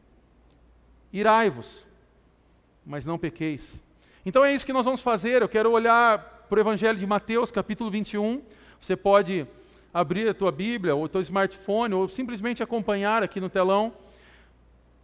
[1.13, 1.87] Irai-vos,
[2.85, 3.83] mas não pequeis.
[4.25, 5.41] Então é isso que nós vamos fazer.
[5.41, 8.43] Eu quero olhar para o Evangelho de Mateus, capítulo 21.
[8.79, 9.47] Você pode
[9.95, 13.95] abrir a tua Bíblia, ou o teu smartphone, ou simplesmente acompanhar aqui no telão.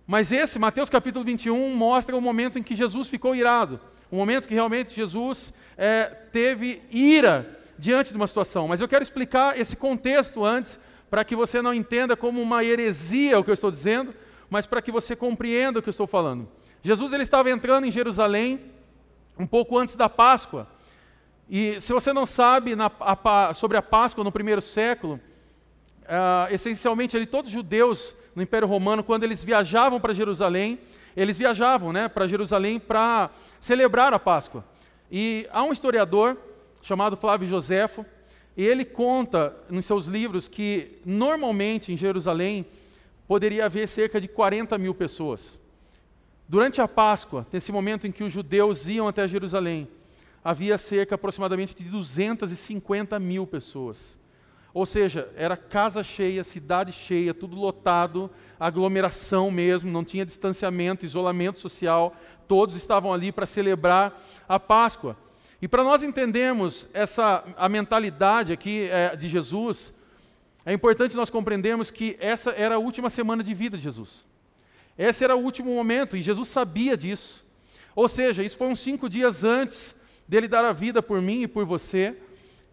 [0.06, 3.80] Mas esse, Mateus capítulo 21, mostra o momento em que Jesus ficou irado.
[4.10, 8.68] O momento que realmente Jesus é, teve ira diante de uma situação.
[8.68, 13.38] Mas eu quero explicar esse contexto antes, para que você não entenda como uma heresia
[13.38, 14.12] o que eu estou dizendo,
[14.50, 16.46] mas para que você compreenda o que eu estou falando.
[16.82, 18.75] Jesus ele estava entrando em Jerusalém,
[19.38, 20.66] um pouco antes da Páscoa.
[21.48, 25.20] E se você não sabe na, a, sobre a Páscoa no primeiro século,
[26.02, 30.78] uh, essencialmente ali todos os judeus no Império Romano, quando eles viajavam para Jerusalém,
[31.16, 34.64] eles viajavam né, para Jerusalém para celebrar a Páscoa.
[35.10, 36.36] E há um historiador
[36.82, 38.04] chamado Flávio Joséfo,
[38.56, 42.66] e ele conta nos seus livros que normalmente em Jerusalém
[43.28, 45.60] poderia haver cerca de 40 mil pessoas.
[46.48, 49.88] Durante a Páscoa, nesse momento em que os judeus iam até Jerusalém,
[50.44, 54.16] havia cerca aproximadamente de 250 mil pessoas.
[54.72, 58.30] Ou seja, era casa cheia, cidade cheia, tudo lotado,
[58.60, 62.14] aglomeração mesmo, não tinha distanciamento, isolamento social,
[62.46, 65.16] todos estavam ali para celebrar a Páscoa.
[65.60, 69.92] E para nós entendermos essa a mentalidade aqui é, de Jesus,
[70.64, 74.26] é importante nós compreendermos que essa era a última semana de vida de Jesus.
[74.98, 77.44] Esse era o último momento e Jesus sabia disso.
[77.94, 79.94] Ou seja, isso foi uns cinco dias antes
[80.28, 82.16] dele dar a vida por mim e por você.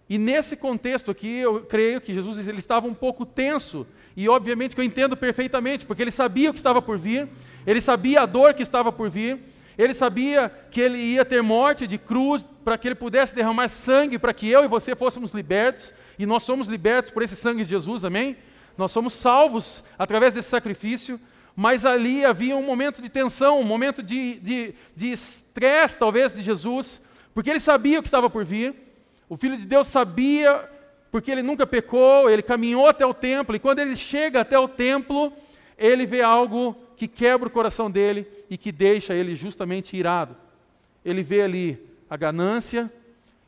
[0.10, 4.76] E nesse contexto aqui, eu creio que Jesus ele estava um pouco tenso, e obviamente
[4.76, 7.30] que eu entendo perfeitamente, porque ele sabia o que estava por vir,
[7.66, 9.40] ele sabia a dor que estava por vir,
[9.78, 14.20] ele sabia que ele ia ter morte de cruz para que ele pudesse derramar sangue
[14.20, 17.70] para que eu e você fôssemos libertos, e nós somos libertos por esse sangue de
[17.70, 18.36] Jesus, amém?
[18.78, 21.20] Nós somos salvos através desse sacrifício,
[21.56, 27.02] mas ali havia um momento de tensão, um momento de estresse, talvez, de Jesus,
[27.34, 28.76] porque ele sabia o que estava por vir,
[29.30, 30.70] o Filho de Deus sabia,
[31.12, 34.68] porque ele nunca pecou, ele caminhou até o templo, e quando ele chega até o
[34.68, 35.32] templo,
[35.78, 40.36] ele vê algo que quebra o coração dele e que deixa ele justamente irado.
[41.04, 42.92] Ele vê ali a ganância,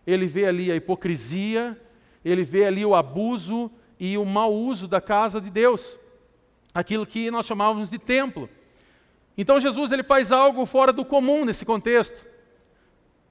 [0.06, 1.80] ele vê ali a hipocrisia,
[2.24, 6.00] ele vê ali o abuso e o mau uso da casa de Deus,
[6.75, 8.49] aquilo que nós chamávamos de templo.
[9.38, 12.25] Então Jesus ele faz algo fora do comum nesse contexto.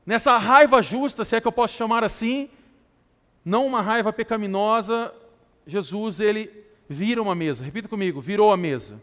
[0.07, 2.49] Nessa raiva justa, se é que eu posso chamar assim,
[3.45, 5.15] não uma raiva pecaminosa,
[5.67, 6.51] Jesus ele
[6.89, 7.65] vira uma mesa.
[7.65, 9.01] Repita comigo, virou a mesa.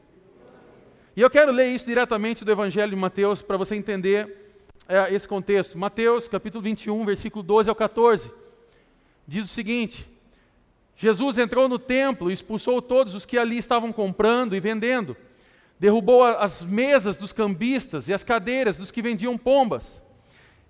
[1.15, 4.55] E eu quero ler isso diretamente do Evangelho de Mateus para você entender
[4.87, 5.77] é, esse contexto.
[5.77, 8.31] Mateus, capítulo 21, versículo 12 ao 14.
[9.27, 10.09] Diz o seguinte:
[11.01, 15.17] Jesus entrou no templo e expulsou todos os que ali estavam comprando e vendendo.
[15.79, 19.99] Derrubou as mesas dos cambistas e as cadeiras dos que vendiam pombas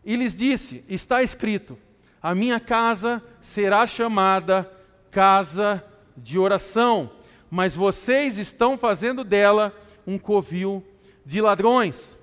[0.05, 1.77] e lhes disse: Está escrito,
[2.23, 4.71] a minha casa será chamada
[5.11, 5.83] casa
[6.15, 7.11] de oração,
[7.49, 9.75] mas vocês estão fazendo dela
[10.07, 10.81] um covil
[11.25, 12.17] de ladrões.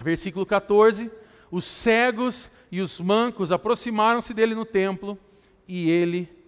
[0.00, 1.08] Versículo 14:
[1.52, 5.16] Os cegos e os mancos aproximaram-se dele no templo
[5.68, 6.41] e ele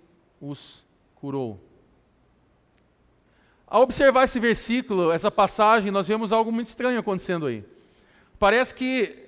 [0.49, 1.59] os curou.
[3.67, 7.65] Ao observar esse versículo, essa passagem, nós vemos algo muito estranho acontecendo aí.
[8.39, 9.25] Parece que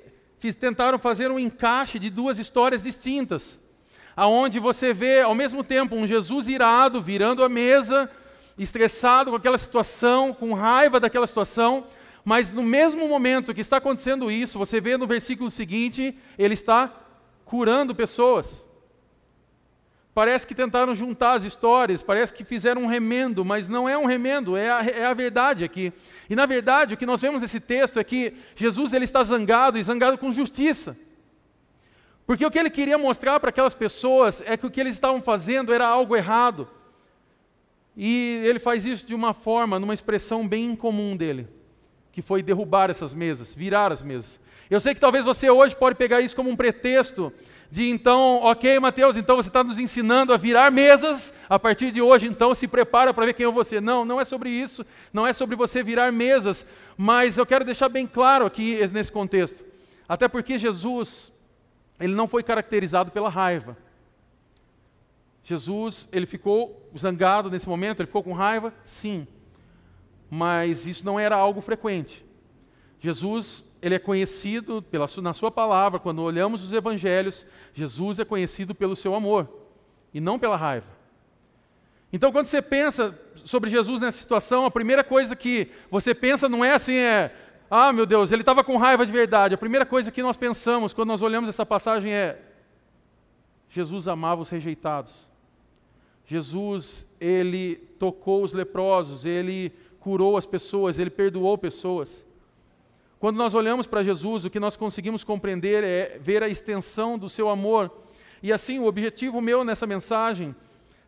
[0.61, 3.59] tentaram fazer um encaixe de duas histórias distintas,
[4.15, 8.11] aonde você vê ao mesmo tempo um Jesus irado virando a mesa,
[8.59, 11.87] estressado com aquela situação, com raiva daquela situação,
[12.25, 16.93] mas no mesmo momento que está acontecendo isso, você vê no versículo seguinte, ele está
[17.45, 18.66] curando pessoas.
[20.17, 24.07] Parece que tentaram juntar as histórias, parece que fizeram um remendo, mas não é um
[24.07, 25.93] remendo, é a, é a, verdade aqui.
[26.31, 29.77] E na verdade, o que nós vemos nesse texto é que Jesus ele está zangado
[29.77, 30.97] e zangado com justiça.
[32.27, 35.21] Porque o que ele queria mostrar para aquelas pessoas é que o que eles estavam
[35.21, 36.67] fazendo era algo errado.
[37.95, 41.47] E ele faz isso de uma forma, numa expressão bem incomum dele,
[42.11, 44.41] que foi derrubar essas mesas, virar as mesas.
[44.71, 47.31] Eu sei que talvez você hoje pode pegar isso como um pretexto
[47.71, 52.01] de então, ok, Mateus, então você está nos ensinando a virar mesas a partir de
[52.01, 53.81] hoje, então se prepara para ver quem é você.
[53.81, 56.65] Não, não é sobre isso, não é sobre você virar mesas,
[56.97, 59.65] mas eu quero deixar bem claro aqui nesse contexto.
[60.09, 61.33] Até porque Jesus,
[61.99, 63.77] ele não foi caracterizado pela raiva.
[65.43, 68.73] Jesus, ele ficou zangado nesse momento, ele ficou com raiva?
[68.83, 69.27] Sim.
[70.31, 72.25] Mas isso não era algo frequente.
[73.01, 78.75] Jesus, ele é conhecido pela, na sua palavra, quando olhamos os evangelhos, Jesus é conhecido
[78.75, 79.49] pelo seu amor
[80.13, 80.87] e não pela raiva.
[82.13, 86.65] Então, quando você pensa sobre Jesus nessa situação, a primeira coisa que você pensa não
[86.65, 87.35] é assim, é,
[87.71, 89.55] ah, meu Deus, ele estava com raiva de verdade.
[89.55, 92.41] A primeira coisa que nós pensamos quando nós olhamos essa passagem é,
[93.69, 95.27] Jesus amava os rejeitados.
[96.25, 102.26] Jesus, ele tocou os leprosos, ele curou as pessoas, ele perdoou pessoas.
[103.27, 107.29] Quando nós olhamos para Jesus, o que nós conseguimos compreender é ver a extensão do
[107.29, 107.91] seu amor.
[108.41, 110.55] E assim, o objetivo meu nessa mensagem,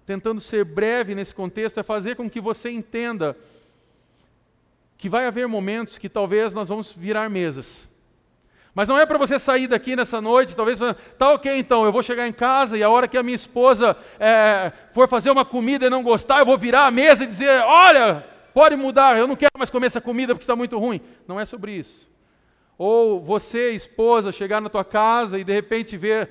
[0.04, 3.36] tentando ser breve nesse contexto, é fazer com que você entenda
[4.96, 7.88] que vai haver momentos que talvez nós vamos virar mesas.
[8.74, 10.80] Mas não é para você sair daqui nessa noite, talvez,
[11.16, 13.96] tá ok então, eu vou chegar em casa e a hora que a minha esposa
[14.18, 17.62] é, for fazer uma comida e não gostar, eu vou virar a mesa e dizer:
[17.62, 21.00] olha, pode mudar, eu não quero mais comer essa comida porque está muito ruim.
[21.28, 22.07] Não é sobre isso.
[22.78, 26.30] Ou você, esposa, chegar na tua casa e de repente ver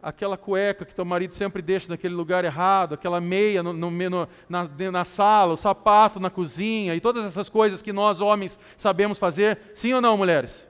[0.00, 4.28] aquela cueca que teu marido sempre deixa naquele lugar errado, aquela meia no, no, no,
[4.48, 9.18] na, na sala, o sapato na cozinha e todas essas coisas que nós homens sabemos
[9.18, 9.58] fazer.
[9.74, 10.66] Sim ou não, mulheres?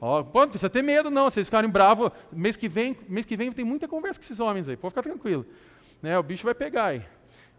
[0.00, 2.10] Oh, não precisa ter medo não, vocês ficarem bravos.
[2.32, 5.02] Mês que vem, mês que vem tem muita conversa com esses homens aí, pode ficar
[5.02, 5.44] tranquilo.
[6.00, 6.18] Né?
[6.18, 7.04] O bicho vai pegar aí.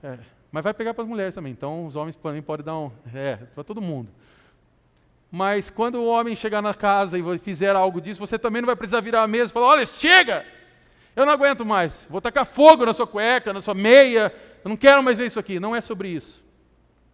[0.01, 0.17] É,
[0.51, 1.51] mas vai pegar para as mulheres também.
[1.51, 2.91] Então os homens também podem dar um.
[3.13, 4.09] É, para todo mundo.
[5.31, 8.75] Mas quando o homem chegar na casa e fizer algo disso, você também não vai
[8.75, 10.45] precisar virar a mesa e falar: olha, chega!
[11.15, 12.05] Eu não aguento mais.
[12.09, 14.33] Vou tacar fogo na sua cueca, na sua meia.
[14.63, 15.59] Eu não quero mais ver isso aqui.
[15.59, 16.43] Não é sobre isso.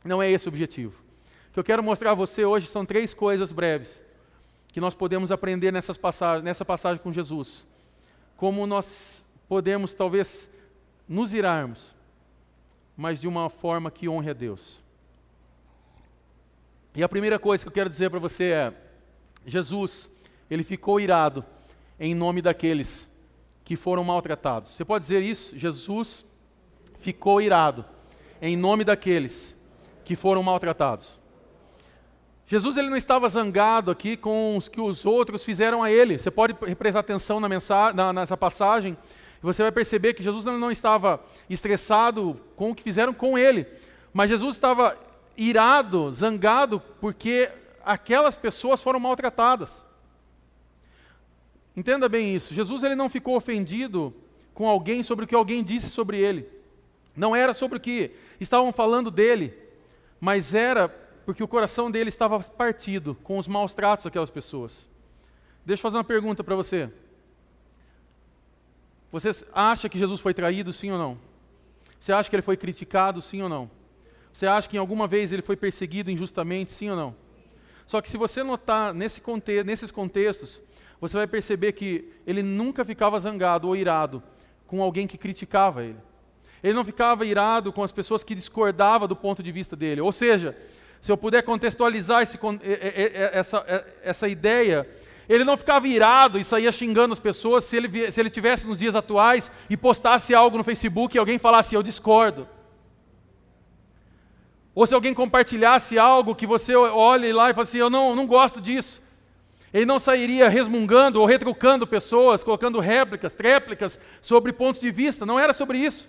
[0.03, 0.99] Não é esse o objetivo.
[1.49, 4.01] O que eu quero mostrar a você hoje são três coisas breves
[4.67, 5.99] que nós podemos aprender nessas
[6.43, 7.65] nessa passagem com Jesus.
[8.35, 10.49] Como nós podemos, talvez,
[11.07, 11.95] nos irarmos,
[12.95, 14.83] mas de uma forma que honre a Deus.
[16.97, 18.73] E a primeira coisa que eu quero dizer para você é:
[19.45, 20.09] Jesus,
[20.49, 21.45] ele ficou irado
[21.99, 23.07] em nome daqueles
[23.63, 24.71] que foram maltratados.
[24.71, 25.55] Você pode dizer isso?
[25.55, 26.25] Jesus
[26.97, 27.85] ficou irado
[28.41, 29.55] em nome daqueles
[30.03, 31.19] que foram maltratados.
[32.47, 36.17] Jesus ele não estava zangado aqui com os que os outros fizeram a ele.
[36.17, 38.97] Você pode prestar atenção na mensagem, na, nessa passagem
[39.39, 43.67] e você vai perceber que Jesus não estava estressado com o que fizeram com ele,
[44.11, 44.97] mas Jesus estava
[45.37, 47.49] irado, zangado, porque
[47.85, 49.83] aquelas pessoas foram maltratadas.
[51.75, 52.53] Entenda bem isso.
[52.53, 54.13] Jesus ele não ficou ofendido
[54.53, 56.49] com alguém sobre o que alguém disse sobre ele.
[57.15, 59.53] Não era sobre o que estavam falando dele,
[60.19, 60.89] mas era
[61.25, 64.87] porque o coração dele estava partido com os maus tratos daquelas pessoas.
[65.65, 66.91] Deixa eu fazer uma pergunta para você.
[69.11, 71.19] Você acha que Jesus foi traído, sim ou não?
[71.99, 73.69] Você acha que ele foi criticado, sim ou não?
[74.37, 77.15] Você acha que em alguma vez ele foi perseguido injustamente, sim ou não?
[77.87, 79.19] Só que se você notar nesse
[79.65, 80.61] nesses contextos,
[81.01, 84.21] você vai perceber que ele nunca ficava zangado ou irado
[84.67, 85.97] com alguém que criticava ele.
[86.63, 90.01] Ele não ficava irado com as pessoas que discordavam do ponto de vista dele.
[90.01, 90.55] Ou seja,
[91.01, 92.37] se eu puder contextualizar esse,
[93.33, 94.87] essa, essa ideia,
[95.27, 98.77] ele não ficava irado e saía xingando as pessoas se ele, se ele tivesse nos
[98.77, 102.47] dias atuais e postasse algo no Facebook e alguém falasse, eu discordo.
[104.77, 108.27] Ou se alguém compartilhasse algo que você olhe lá e fala assim, eu não, não
[108.27, 109.01] gosto disso.
[109.73, 115.25] Ele não sairia resmungando ou retrucando pessoas, colocando réplicas, tréplicas sobre pontos de vista.
[115.25, 116.07] Não era sobre isso.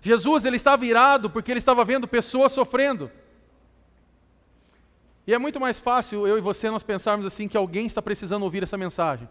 [0.00, 3.10] Jesus ele estava irado porque ele estava vendo pessoas sofrendo.
[5.26, 8.44] E é muito mais fácil eu e você nós pensarmos assim que alguém está precisando
[8.44, 9.28] ouvir essa mensagem.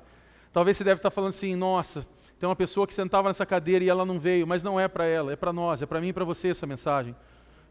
[0.53, 2.05] Talvez você deve estar falando assim, nossa,
[2.39, 5.05] tem uma pessoa que sentava nessa cadeira e ela não veio, mas não é para
[5.05, 7.15] ela, é para nós, é para mim e para você essa mensagem.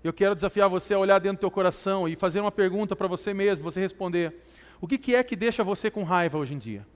[0.02, 3.06] Eu quero desafiar você a olhar dentro do teu coração e fazer uma pergunta para
[3.06, 4.34] você mesmo, você responder.
[4.80, 6.86] O que, que é que deixa você com raiva hoje em dia?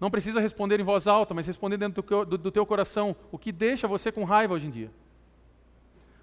[0.00, 3.14] Não precisa responder em voz alta, mas responder dentro do, do, do teu coração.
[3.30, 4.90] O que deixa você com raiva hoje em dia?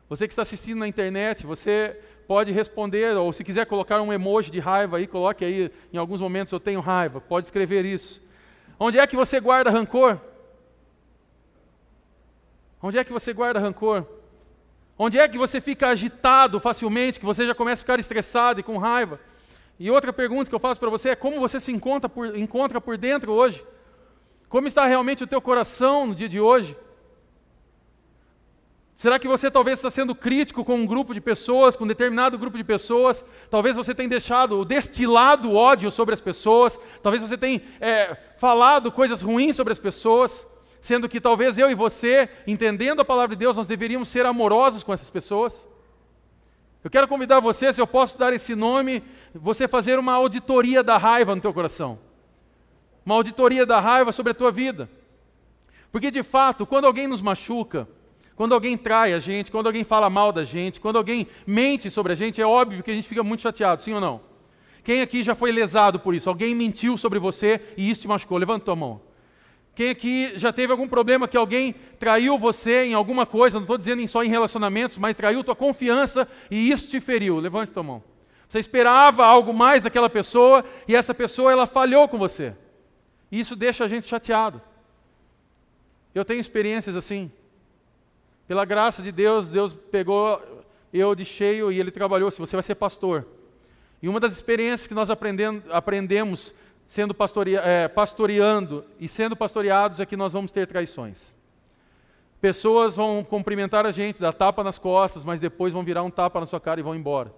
[0.09, 4.49] Você que está assistindo na internet, você pode responder, ou se quiser colocar um emoji
[4.49, 8.19] de raiva aí, coloque aí, em alguns momentos eu tenho raiva, pode escrever isso.
[8.79, 10.19] Onde é que você guarda rancor?
[12.81, 14.05] Onde é que você guarda rancor?
[15.01, 18.63] Onde é que você fica agitado facilmente, que você já começa a ficar estressado e
[18.63, 19.17] com raiva?
[19.79, 22.81] E outra pergunta que eu faço para você é como você se encontra por, encontra
[22.81, 23.65] por dentro hoje?
[24.49, 26.75] Como está realmente o teu coração no dia de hoje?
[28.93, 32.37] Será que você talvez está sendo crítico com um grupo de pessoas, com um determinado
[32.37, 33.23] grupo de pessoas?
[33.49, 36.77] Talvez você tenha deixado, destilado ódio sobre as pessoas.
[37.01, 40.45] Talvez você tenha é, falado coisas ruins sobre as pessoas.
[40.81, 44.83] Sendo que talvez eu e você, entendendo a palavra de Deus, nós deveríamos ser amorosos
[44.83, 45.67] com essas pessoas.
[46.83, 49.03] Eu quero convidar você, se eu posso dar esse nome,
[49.33, 51.99] você fazer uma auditoria da raiva no teu coração.
[53.05, 54.89] Uma auditoria da raiva sobre a tua vida.
[55.91, 57.87] Porque de fato, quando alguém nos machuca,
[58.35, 62.13] quando alguém trai a gente, quando alguém fala mal da gente, quando alguém mente sobre
[62.13, 64.21] a gente, é óbvio que a gente fica muito chateado, sim ou não?
[64.81, 66.29] Quem aqui já foi lesado por isso?
[66.29, 68.37] Alguém mentiu sobre você e isso te machucou?
[68.37, 69.01] Levanta a mão.
[69.79, 73.77] Quem aqui já teve algum problema que alguém traiu você em alguma coisa, não estou
[73.77, 77.37] dizendo só em relacionamentos, mas traiu tua confiança e isso te feriu?
[77.37, 78.03] Levante tua mão.
[78.49, 82.53] Você esperava algo mais daquela pessoa e essa pessoa ela falhou com você.
[83.31, 84.61] Isso deixa a gente chateado.
[86.13, 87.31] Eu tenho experiências assim.
[88.49, 92.29] Pela graça de Deus, Deus pegou eu de cheio e Ele trabalhou.
[92.29, 93.25] Se você vai ser pastor.
[94.01, 96.53] E uma das experiências que nós aprendemos
[96.89, 97.15] sendo
[97.63, 101.37] é, pastoreando e sendo pastoreados é que nós vamos ter traições.
[102.41, 106.39] Pessoas vão cumprimentar a gente, dar tapa nas costas, mas depois vão virar um tapa
[106.39, 107.31] na sua cara e vão embora.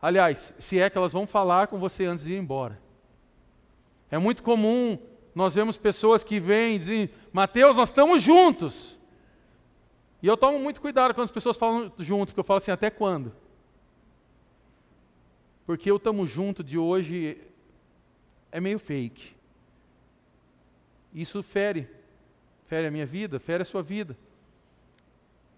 [0.00, 2.80] Aliás, se é que elas vão falar com você antes de ir embora.
[4.10, 4.98] É muito comum
[5.34, 8.98] nós vemos pessoas que vêm e dizem: Mateus, nós estamos juntos.
[10.22, 12.88] E eu tomo muito cuidado quando as pessoas falam junto, porque eu falo assim, até
[12.88, 13.30] quando?
[15.66, 17.38] Porque eu estamos junto de hoje
[18.52, 19.32] é meio fake.
[21.14, 21.88] Isso fere.
[22.66, 24.16] Fere a minha vida, fere a sua vida.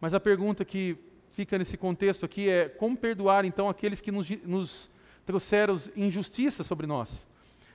[0.00, 0.96] Mas a pergunta que
[1.30, 4.90] fica nesse contexto aqui é: como perdoar então aqueles que nos, nos
[5.26, 7.26] trouxeram injustiça sobre nós?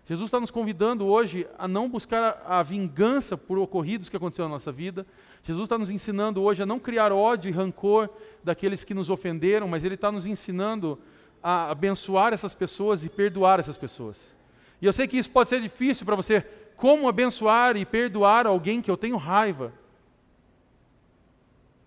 [0.07, 4.47] Jesus está nos convidando hoje a não buscar a, a vingança por ocorridos que aconteceram
[4.47, 5.05] na nossa vida.
[5.43, 8.09] Jesus está nos ensinando hoje a não criar ódio e rancor
[8.43, 10.97] daqueles que nos ofenderam, mas Ele está nos ensinando
[11.43, 14.31] a abençoar essas pessoas e perdoar essas pessoas.
[14.81, 16.41] E eu sei que isso pode ser difícil para você.
[16.75, 19.73] Como abençoar e perdoar alguém que eu tenho raiva?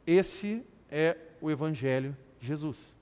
[0.06, 2.92] Esse é o Evangelho de Jesus.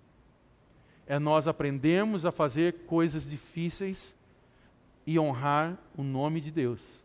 [1.07, 4.14] É nós aprendermos a fazer coisas difíceis
[5.07, 7.03] e honrar o nome de Deus.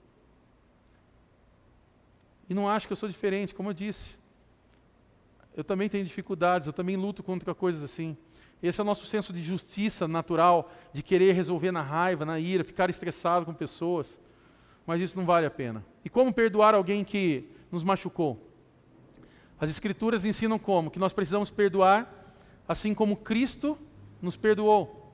[2.49, 4.15] E não acho que eu sou diferente, como eu disse.
[5.55, 8.17] Eu também tenho dificuldades, eu também luto contra coisas assim.
[8.63, 12.63] Esse é o nosso senso de justiça natural, de querer resolver na raiva, na ira,
[12.63, 14.17] ficar estressado com pessoas.
[14.87, 15.85] Mas isso não vale a pena.
[16.05, 18.49] E como perdoar alguém que nos machucou?
[19.59, 20.89] As Escrituras ensinam como?
[20.89, 22.09] Que nós precisamos perdoar
[22.65, 23.77] assim como Cristo
[24.21, 25.13] nos perdoou.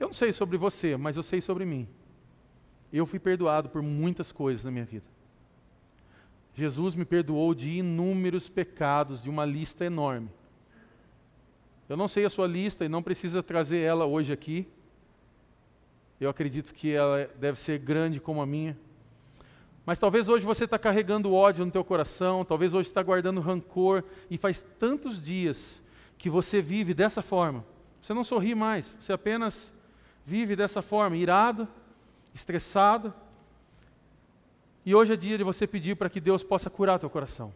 [0.00, 1.88] Eu não sei sobre você, mas eu sei sobre mim.
[2.92, 5.06] Eu fui perdoado por muitas coisas na minha vida.
[6.54, 10.28] Jesus me perdoou de inúmeros pecados, de uma lista enorme.
[11.88, 14.68] Eu não sei a sua lista e não precisa trazer ela hoje aqui.
[16.20, 18.76] Eu acredito que ela deve ser grande como a minha.
[19.86, 24.04] Mas talvez hoje você está carregando ódio no teu coração, talvez hoje está guardando rancor,
[24.28, 25.82] e faz tantos dias
[26.18, 27.64] que você vive dessa forma.
[28.02, 29.72] Você não sorri mais, você apenas
[30.26, 31.66] vive dessa forma, irado,
[32.34, 33.14] estressado.
[34.84, 37.50] E hoje é dia de você pedir para que Deus possa curar teu coração.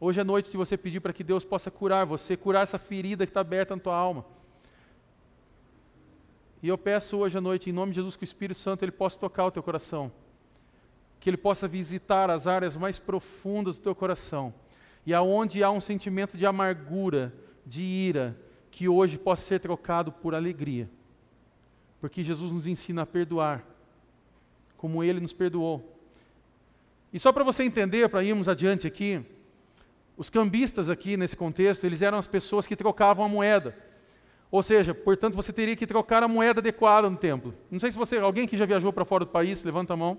[0.00, 3.24] Hoje é noite de você pedir para que Deus possa curar você, curar essa ferida
[3.26, 4.24] que está aberta na tua alma.
[6.62, 8.92] E eu peço hoje à noite, em nome de Jesus, que o Espírito Santo ele
[8.92, 10.12] possa tocar o teu coração.
[11.20, 14.52] Que ele possa visitar as áreas mais profundas do teu coração.
[15.04, 17.32] E aonde há um sentimento de amargura,
[17.64, 18.36] de ira,
[18.70, 20.90] que hoje possa ser trocado por alegria
[22.00, 23.64] porque Jesus nos ensina a perdoar,
[24.76, 25.98] como Ele nos perdoou.
[27.12, 29.24] E só para você entender, para irmos adiante aqui,
[30.16, 33.76] os cambistas aqui nesse contexto, eles eram as pessoas que trocavam a moeda.
[34.50, 37.52] Ou seja, portanto, você teria que trocar a moeda adequada no templo.
[37.70, 40.18] Não sei se você, alguém que já viajou para fora do país, levanta a mão.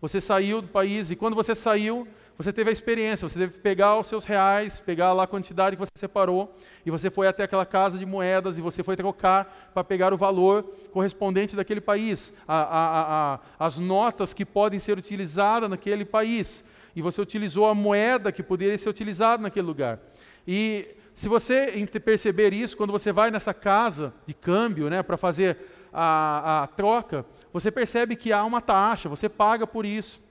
[0.00, 2.06] Você saiu do país e quando você saiu,
[2.36, 5.80] você teve a experiência, você teve pegar os seus reais, pegar lá a quantidade que
[5.80, 6.54] você separou,
[6.86, 10.16] e você foi até aquela casa de moedas e você foi trocar para pegar o
[10.16, 10.62] valor
[10.92, 16.62] correspondente daquele país, a, a, a, as notas que podem ser utilizadas naquele país.
[16.94, 20.00] E você utilizou a moeda que poderia ser utilizada naquele lugar.
[20.46, 25.58] E se você perceber isso, quando você vai nessa casa de câmbio né, para fazer
[25.92, 30.22] a, a troca, você percebe que há uma taxa, você paga por isso.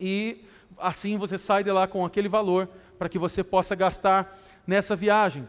[0.00, 0.44] E
[0.76, 2.68] assim você sai de lá com aquele valor
[2.98, 5.48] para que você possa gastar nessa viagem.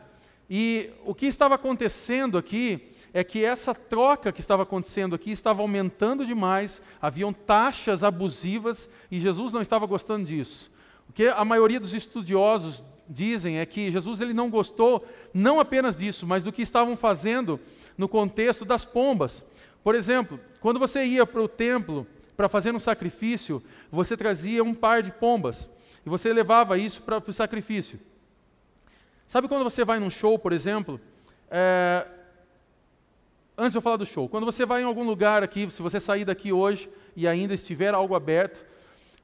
[0.49, 5.61] E o que estava acontecendo aqui é que essa troca que estava acontecendo aqui estava
[5.61, 10.71] aumentando demais, haviam taxas abusivas e Jesus não estava gostando disso.
[11.09, 15.03] O que a maioria dos estudiosos dizem é que Jesus ele não gostou
[15.33, 17.59] não apenas disso, mas do que estavam fazendo
[17.97, 19.43] no contexto das pombas.
[19.83, 22.05] Por exemplo, quando você ia para o templo
[22.37, 25.69] para fazer um sacrifício, você trazia um par de pombas
[26.05, 27.99] e você levava isso para o sacrifício.
[29.25, 30.99] Sabe quando você vai num show, por exemplo?
[31.49, 32.05] É...
[33.59, 35.99] Antes de eu falar do show, quando você vai em algum lugar aqui, se você
[35.99, 38.65] sair daqui hoje e ainda estiver algo aberto,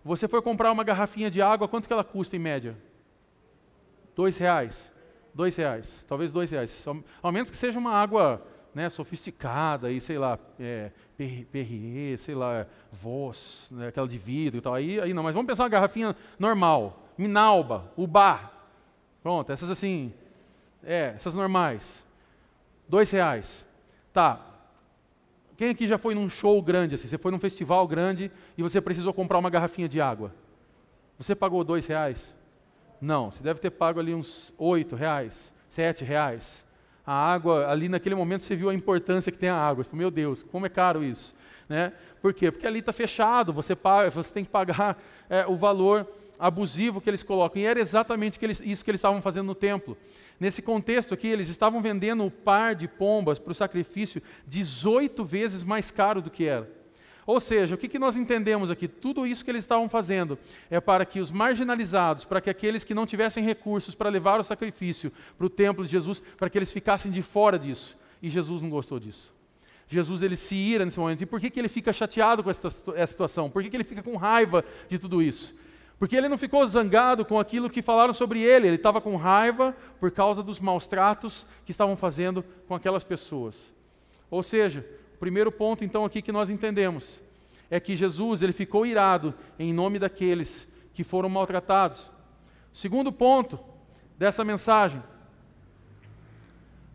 [0.03, 2.77] você for comprar uma garrafinha de água, quanto que ela custa em média?
[4.13, 4.91] Dois reais.
[5.33, 6.05] Dois reais.
[6.05, 6.85] Talvez dois reais.
[7.23, 10.91] Ao menos que seja uma água né, sofisticada, e sei lá, é,
[11.49, 14.73] Perrier, sei lá, Voss, né, aquela de vidro e tal.
[14.73, 18.51] Aí, aí não, mas vamos pensar uma garrafinha normal, Minalba, Ubá.
[19.23, 20.13] Pronto, essas assim,
[20.83, 22.03] é, essas normais.
[22.87, 23.64] Dois reais.
[24.15, 24.39] Tá.
[25.57, 27.05] Quem aqui já foi num show grande assim?
[27.05, 30.33] Você foi num festival grande e você precisou comprar uma garrafinha de água.
[31.17, 32.33] Você pagou dois reais?
[33.01, 36.65] Não, você deve ter pago ali uns oito reais, sete reais
[37.05, 39.85] a água, ali naquele momento você viu a importância que tem a água.
[39.91, 41.35] Meu Deus, como é caro isso.
[41.67, 41.91] Né?
[42.21, 42.49] Por quê?
[42.51, 44.97] Porque ali está fechado, você, paga, você tem que pagar
[45.29, 46.07] é, o valor
[46.39, 47.61] abusivo que eles colocam.
[47.61, 49.97] E era exatamente isso que eles estavam fazendo no templo.
[50.39, 55.63] Nesse contexto aqui, eles estavam vendendo o par de pombas para o sacrifício 18 vezes
[55.63, 56.69] mais caro do que era.
[57.25, 58.87] Ou seja, o que, que nós entendemos aqui?
[58.87, 60.37] Tudo isso que eles estavam fazendo
[60.69, 64.43] é para que os marginalizados, para que aqueles que não tivessem recursos para levar o
[64.43, 67.97] sacrifício para o templo de Jesus, para que eles ficassem de fora disso.
[68.21, 69.33] E Jesus não gostou disso.
[69.87, 71.21] Jesus ele se ira nesse momento.
[71.21, 73.49] E por que, que ele fica chateado com essa, essa situação?
[73.49, 75.55] Por que, que ele fica com raiva de tudo isso?
[75.97, 79.75] Porque ele não ficou zangado com aquilo que falaram sobre ele, ele estava com raiva
[79.99, 83.73] por causa dos maus tratos que estavam fazendo com aquelas pessoas.
[84.29, 84.85] Ou seja,
[85.15, 87.21] o primeiro ponto então aqui que nós entendemos
[87.69, 92.11] é que Jesus ele ficou irado em nome daqueles que foram maltratados.
[92.73, 93.57] Segundo ponto
[94.17, 95.01] dessa mensagem,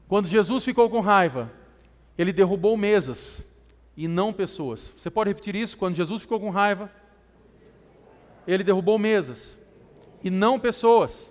[0.07, 1.51] quando Jesus ficou com raiva,
[2.19, 3.47] ele derrubou mesas
[3.97, 4.93] e não pessoas.
[4.97, 5.79] Você pode repetir isso?
[5.79, 6.91] Quando Jesus ficou com raiva,
[8.47, 9.59] ele derrubou mesas
[10.23, 11.31] e não pessoas.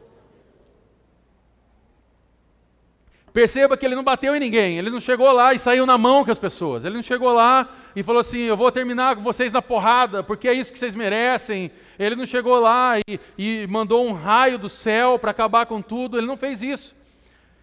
[3.32, 6.26] Perceba que ele não bateu em ninguém, ele não chegou lá e saiu na mão
[6.26, 9.54] com as pessoas, ele não chegou lá e falou assim: Eu vou terminar com vocês
[9.54, 11.72] na porrada, porque é isso que vocês merecem.
[11.98, 16.18] Ele não chegou lá e, e mandou um raio do céu para acabar com tudo,
[16.18, 16.96] ele não fez isso.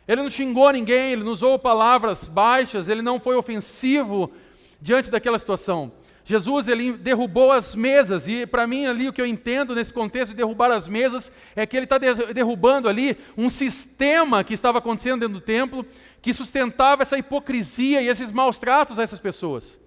[0.07, 4.31] Ele não xingou ninguém, ele não usou palavras baixas, ele não foi ofensivo
[4.81, 5.91] diante daquela situação.
[6.29, 10.33] Jesus ele derrubou as mesas, e para mim ali o que eu entendo nesse contexto
[10.33, 15.21] de derrubar as mesas é que ele está derrubando ali um sistema que estava acontecendo
[15.21, 15.87] dentro do templo,
[16.21, 19.79] que sustentava essa hipocrisia e esses maus tratos a essas pessoas.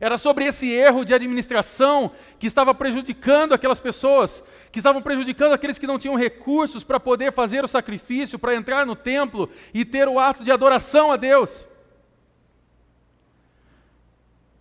[0.00, 4.42] Era sobre esse erro de administração que estava prejudicando aquelas pessoas,
[4.72, 8.86] que estavam prejudicando aqueles que não tinham recursos para poder fazer o sacrifício, para entrar
[8.86, 11.68] no templo e ter o ato de adoração a Deus.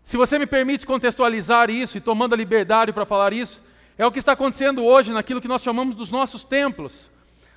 [0.04, 3.62] Se você me permite contextualizar isso e tomando a liberdade para falar isso,
[3.98, 7.10] é o que está acontecendo hoje naquilo que nós chamamos dos nossos templos,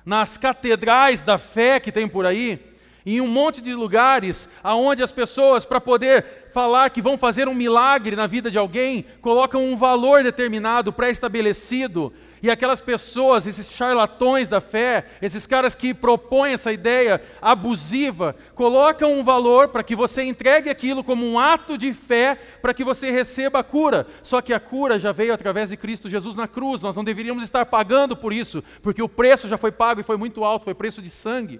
[0.05, 2.59] nas catedrais da fé que tem por aí,
[3.05, 7.53] em um monte de lugares aonde as pessoas, para poder falar que vão fazer um
[7.53, 14.47] milagre na vida de alguém, colocam um valor determinado, pré-estabelecido, e aquelas pessoas, esses charlatões
[14.47, 20.23] da fé, esses caras que propõem essa ideia abusiva, colocam um valor para que você
[20.23, 24.05] entregue aquilo como um ato de fé para que você receba a cura.
[24.21, 26.81] Só que a cura já veio através de Cristo Jesus na cruz.
[26.81, 30.17] Nós não deveríamos estar pagando por isso, porque o preço já foi pago e foi
[30.17, 31.59] muito alto, foi preço de sangue.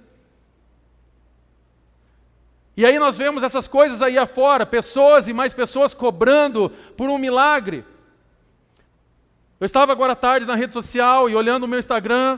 [2.75, 7.17] E aí nós vemos essas coisas aí afora, pessoas e mais pessoas cobrando por um
[7.17, 7.83] milagre.
[9.59, 12.37] Eu estava agora à tarde na rede social e olhando o meu Instagram,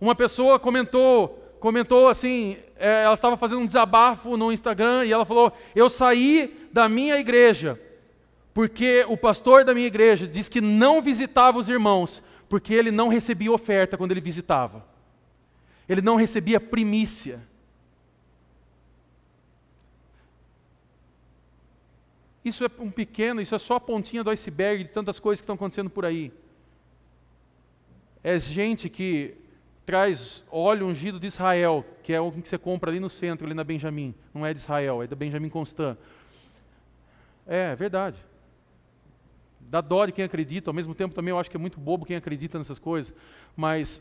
[0.00, 5.26] uma pessoa comentou, comentou assim, é, ela estava fazendo um desabafo no Instagram e ela
[5.26, 7.78] falou: Eu saí da minha igreja
[8.54, 13.08] porque o pastor da minha igreja disse que não visitava os irmãos porque ele não
[13.08, 14.86] recebia oferta quando ele visitava.
[15.86, 17.46] Ele não recebia primícia.
[22.42, 25.44] Isso é um pequeno, isso é só a pontinha do iceberg de tantas coisas que
[25.44, 26.32] estão acontecendo por aí
[28.24, 29.36] é gente que
[29.84, 33.54] traz óleo ungido de Israel, que é o que você compra ali no centro, ali
[33.54, 34.14] na Benjamin.
[34.32, 35.98] Não é de Israel, é da Benjamin Constant.
[37.46, 38.16] É, é verdade.
[39.60, 42.06] Dá dó de quem acredita, ao mesmo tempo também eu acho que é muito bobo
[42.06, 43.12] quem acredita nessas coisas.
[43.54, 44.00] Mas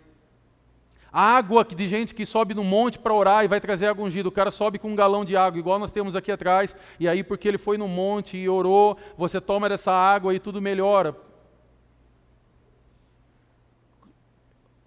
[1.11, 4.29] água de gente que sobe no monte para orar e vai trazer água ungida.
[4.29, 7.23] O cara sobe com um galão de água, igual nós temos aqui atrás, e aí
[7.23, 11.13] porque ele foi no monte e orou, você toma dessa água e tudo melhora.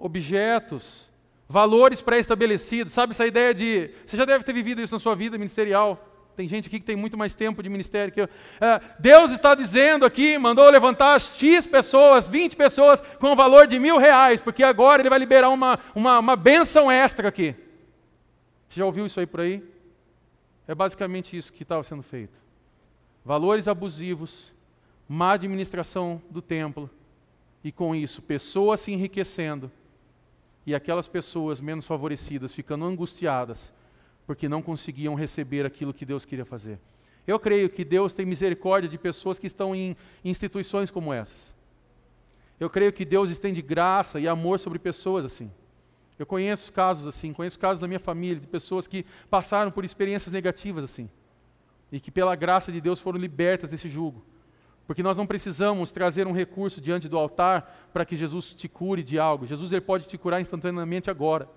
[0.06, 1.10] Objetos,
[1.48, 2.92] valores pré-estabelecidos.
[2.92, 3.90] Sabe essa ideia de.
[4.06, 6.12] Você já deve ter vivido isso na sua vida ministerial.
[6.36, 8.28] Tem gente aqui que tem muito mais tempo de ministério que eu.
[8.60, 13.78] É, Deus está dizendo aqui, mandou levantar X pessoas, 20 pessoas, com o valor de
[13.78, 17.54] mil reais, porque agora Ele vai liberar uma, uma, uma benção extra aqui.
[18.68, 19.64] Você já ouviu isso aí por aí?
[20.68, 22.38] É basicamente isso que estava sendo feito.
[23.24, 24.52] Valores abusivos,
[25.08, 26.90] má administração do templo,
[27.64, 29.72] e com isso, pessoas se enriquecendo
[30.66, 33.72] e aquelas pessoas menos favorecidas ficando angustiadas
[34.26, 36.80] porque não conseguiam receber aquilo que Deus queria fazer.
[37.26, 41.54] Eu creio que Deus tem misericórdia de pessoas que estão em instituições como essas.
[42.58, 45.50] Eu creio que Deus estende graça e amor sobre pessoas assim.
[46.18, 50.32] Eu conheço casos assim, conheço casos da minha família, de pessoas que passaram por experiências
[50.32, 51.10] negativas assim,
[51.92, 54.24] e que pela graça de Deus foram libertas desse jugo.
[54.86, 59.02] Porque nós não precisamos trazer um recurso diante do altar para que Jesus te cure
[59.02, 59.46] de algo.
[59.46, 61.48] Jesus ele pode te curar instantaneamente agora.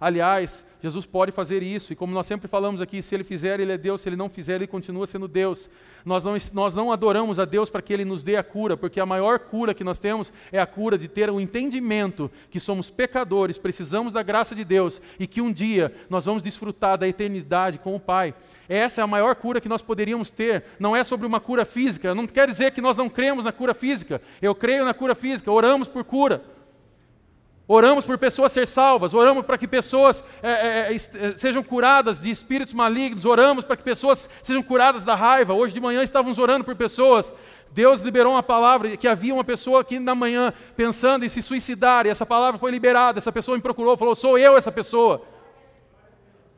[0.00, 3.72] Aliás, Jesus pode fazer isso, e como nós sempre falamos aqui, se Ele fizer, Ele
[3.72, 5.68] é Deus, se Ele não fizer, Ele continua sendo Deus.
[6.04, 9.00] Nós não, nós não adoramos a Deus para que Ele nos dê a cura, porque
[9.00, 12.90] a maior cura que nós temos é a cura de ter o entendimento que somos
[12.90, 17.78] pecadores, precisamos da graça de Deus, e que um dia nós vamos desfrutar da eternidade
[17.78, 18.32] com o Pai.
[18.68, 22.14] Essa é a maior cura que nós poderíamos ter, não é sobre uma cura física,
[22.14, 25.50] não quer dizer que nós não cremos na cura física, eu creio na cura física,
[25.50, 26.57] oramos por cura.
[27.70, 32.30] Oramos por pessoas ser salvas, oramos para que pessoas é, é, é, sejam curadas de
[32.30, 35.52] espíritos malignos, oramos para que pessoas sejam curadas da raiva.
[35.52, 37.30] Hoje de manhã estávamos orando por pessoas.
[37.70, 42.06] Deus liberou uma palavra que havia uma pessoa aqui na manhã pensando em se suicidar,
[42.06, 43.18] e essa palavra foi liberada.
[43.18, 45.20] Essa pessoa me procurou, falou: Sou eu essa pessoa.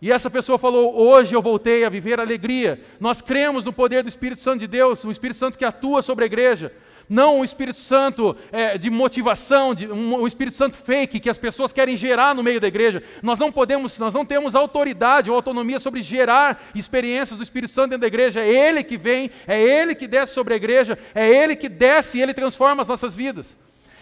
[0.01, 2.81] E essa pessoa falou: Hoje eu voltei a viver alegria.
[3.01, 6.23] Nós cremos no poder do Espírito Santo de Deus, o Espírito Santo que atua sobre
[6.23, 6.73] a igreja
[7.11, 11.37] não um Espírito Santo é, de motivação, de, um, um, Espírito Santo fake que as
[11.37, 13.03] pessoas querem gerar no meio da igreja.
[13.21, 17.91] Nós não podemos, nós não temos autoridade ou autonomia sobre gerar experiências do Espírito Santo
[17.91, 18.39] dentro da igreja.
[18.39, 22.19] É Ele que vem, é Ele que desce sobre a igreja, é Ele que desce
[22.19, 23.57] e Ele transforma as nossas vidas.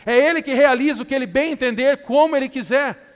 [0.04, 3.07] É Ele que realiza o que Ele bem entender, como Ele quiser.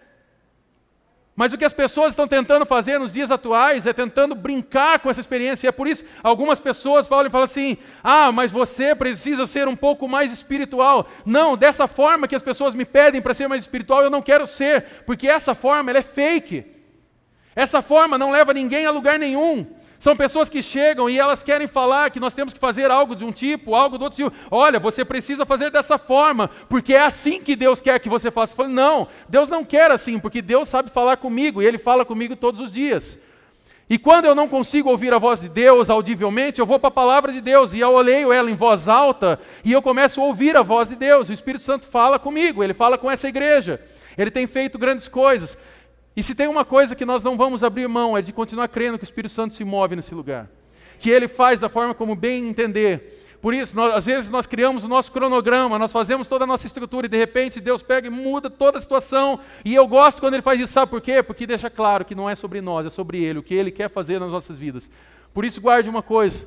[1.35, 5.09] Mas o que as pessoas estão tentando fazer nos dias atuais é tentando brincar com
[5.09, 5.67] essa experiência.
[5.67, 9.67] E é por isso algumas pessoas falam e falam assim: ah, mas você precisa ser
[9.67, 11.09] um pouco mais espiritual.
[11.25, 14.47] Não, dessa forma que as pessoas me pedem para ser mais espiritual, eu não quero
[14.47, 16.67] ser, porque essa forma é fake.
[17.57, 19.67] Essa forma não leva ninguém a lugar nenhum.
[20.03, 23.25] São pessoas que chegam e elas querem falar que nós temos que fazer algo de
[23.25, 24.37] um tipo, algo do outro tipo.
[24.51, 28.53] Olha, você precisa fazer dessa forma, porque é assim que Deus quer que você faça.
[28.53, 32.05] Eu falo, não, Deus não quer assim, porque Deus sabe falar comigo e Ele fala
[32.05, 33.17] comigo todos os dias.
[33.89, 36.91] E quando eu não consigo ouvir a voz de Deus audivelmente, eu vou para a
[36.91, 40.57] palavra de Deus e eu leio ela em voz alta e eu começo a ouvir
[40.57, 41.29] a voz de Deus.
[41.29, 43.81] O Espírito Santo fala comigo, ele fala com essa igreja.
[44.19, 45.57] Ele tem feito grandes coisas.
[46.15, 48.99] E se tem uma coisa que nós não vamos abrir mão, é de continuar crendo
[48.99, 50.51] que o Espírito Santo se move nesse lugar.
[50.99, 53.39] Que ele faz da forma como bem entender.
[53.41, 56.67] Por isso, nós, às vezes nós criamos o nosso cronograma, nós fazemos toda a nossa
[56.67, 59.41] estrutura e de repente Deus pega e muda toda a situação.
[59.65, 61.25] E eu gosto quando ele faz isso, sabe por quê?
[61.25, 63.91] Porque deixa claro que não é sobre nós, é sobre ele, o que ele quer
[63.91, 64.89] fazer nas nossas vidas.
[65.35, 66.47] Por isso, guarde uma coisa: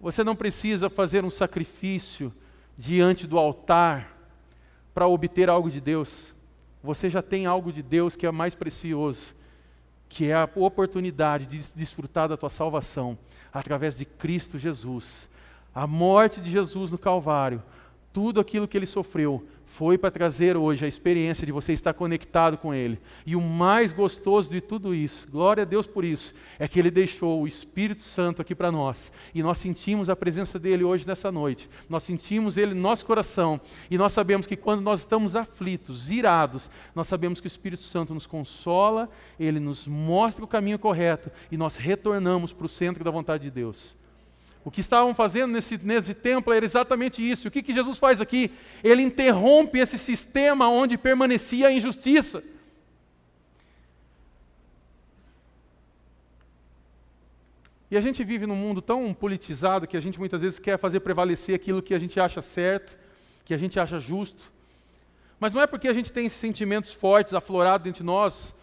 [0.00, 2.32] você não precisa fazer um sacrifício
[2.78, 4.16] diante do altar
[4.94, 6.32] para obter algo de Deus
[6.82, 9.34] você já tem algo de Deus que é mais precioso,
[10.08, 13.16] que é a oportunidade de desfrutar da tua salvação
[13.52, 15.28] através de Cristo Jesus.
[15.74, 17.62] A morte de Jesus no Calvário,
[18.12, 22.58] tudo aquilo que ele sofreu, foi para trazer hoje a experiência de você estar conectado
[22.58, 23.00] com Ele.
[23.24, 26.90] E o mais gostoso de tudo isso, glória a Deus por isso, é que Ele
[26.90, 29.10] deixou o Espírito Santo aqui para nós.
[29.34, 31.70] E nós sentimos a presença dele hoje nessa noite.
[31.88, 33.58] Nós sentimos Ele no nosso coração.
[33.90, 38.12] E nós sabemos que quando nós estamos aflitos, irados, nós sabemos que o Espírito Santo
[38.12, 39.08] nos consola,
[39.40, 43.50] Ele nos mostra o caminho correto e nós retornamos para o centro da vontade de
[43.50, 43.96] Deus.
[44.64, 47.48] O que estavam fazendo nesse, nesse templo era exatamente isso.
[47.48, 48.52] O que, que Jesus faz aqui?
[48.82, 52.42] Ele interrompe esse sistema onde permanecia a injustiça.
[57.90, 61.00] E a gente vive num mundo tão politizado que a gente muitas vezes quer fazer
[61.00, 62.96] prevalecer aquilo que a gente acha certo,
[63.44, 64.50] que a gente acha justo.
[65.38, 68.54] Mas não é porque a gente tem esses sentimentos fortes aflorados dentro de nós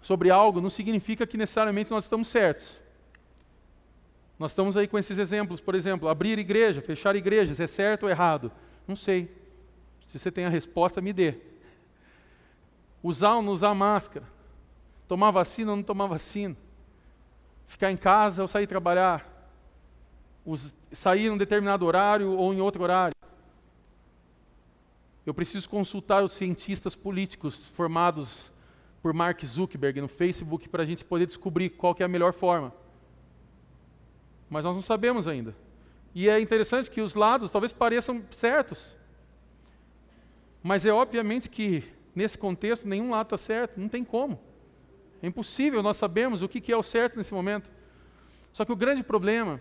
[0.00, 2.80] sobre algo, não significa que necessariamente nós estamos certos.
[4.42, 8.10] Nós estamos aí com esses exemplos, por exemplo, abrir igreja, fechar igrejas, é certo ou
[8.10, 8.50] errado?
[8.88, 9.32] Não sei.
[10.04, 11.36] Se você tem a resposta, me dê.
[13.00, 14.26] Usar ou não usar máscara?
[15.06, 16.56] Tomar vacina ou não tomar vacina?
[17.68, 19.30] Ficar em casa ou sair trabalhar?
[20.90, 23.14] sair em um determinado horário ou em outro horário?
[25.24, 28.50] Eu preciso consultar os cientistas políticos formados
[29.00, 32.81] por Mark Zuckerberg no Facebook para a gente poder descobrir qual é a melhor forma
[34.52, 35.56] mas nós não sabemos ainda.
[36.14, 38.94] E é interessante que os lados talvez pareçam certos,
[40.62, 41.82] mas é obviamente que
[42.14, 44.38] nesse contexto nenhum lado está certo, não tem como.
[45.22, 47.70] É impossível nós sabemos o que é o certo nesse momento.
[48.52, 49.58] Só que o grande problema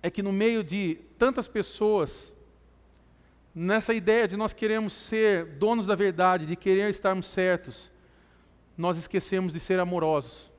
[0.00, 2.32] é que no meio de tantas pessoas,
[3.52, 7.90] nessa ideia de nós queremos ser donos da verdade, de querer estarmos certos,
[8.78, 10.52] nós esquecemos de ser amorosos.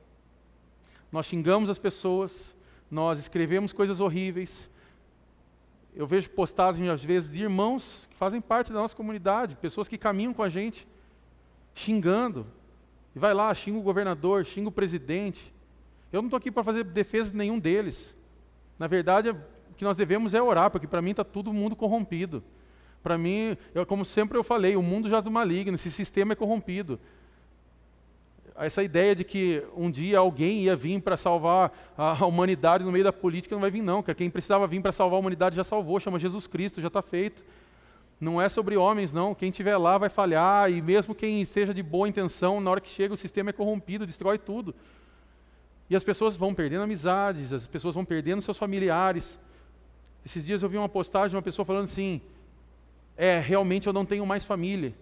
[1.10, 2.54] Nós xingamos as pessoas,
[2.90, 4.68] nós escrevemos coisas horríveis.
[5.94, 9.98] Eu vejo postagens, às vezes, de irmãos que fazem parte da nossa comunidade, pessoas que
[9.98, 10.86] caminham com a gente,
[11.74, 12.46] xingando.
[13.14, 15.52] E vai lá, xinga o governador, xinga o presidente.
[16.12, 18.14] Eu não estou aqui para fazer defesa de nenhum deles.
[18.78, 22.42] Na verdade, o que nós devemos é orar, porque para mim está todo mundo corrompido.
[23.02, 26.32] Para mim, eu, como sempre eu falei, o mundo já é do maligno, esse sistema
[26.32, 26.98] é corrompido
[28.60, 33.04] essa ideia de que um dia alguém ia vir para salvar a humanidade no meio
[33.04, 34.02] da política não vai vir não.
[34.02, 37.44] Quem precisava vir para salvar a humanidade já salvou, chama Jesus Cristo, já está feito.
[38.20, 41.82] Não é sobre homens não, quem estiver lá vai falhar e mesmo quem seja de
[41.84, 44.74] boa intenção, na hora que chega o sistema é corrompido, destrói tudo.
[45.88, 49.38] E as pessoas vão perdendo amizades, as pessoas vão perdendo seus familiares.
[50.26, 52.20] Esses dias eu vi uma postagem de uma pessoa falando assim:
[53.16, 54.92] "É, realmente eu não tenho mais família"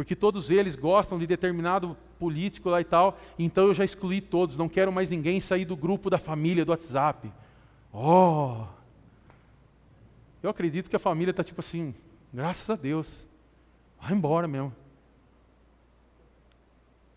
[0.00, 4.56] porque todos eles gostam de determinado político lá e tal, então eu já excluí todos,
[4.56, 7.30] não quero mais ninguém sair do grupo da família do WhatsApp.
[7.92, 8.64] Oh!
[10.42, 11.94] Eu acredito que a família está tipo assim,
[12.32, 13.26] graças a Deus,
[14.00, 14.74] vai embora mesmo.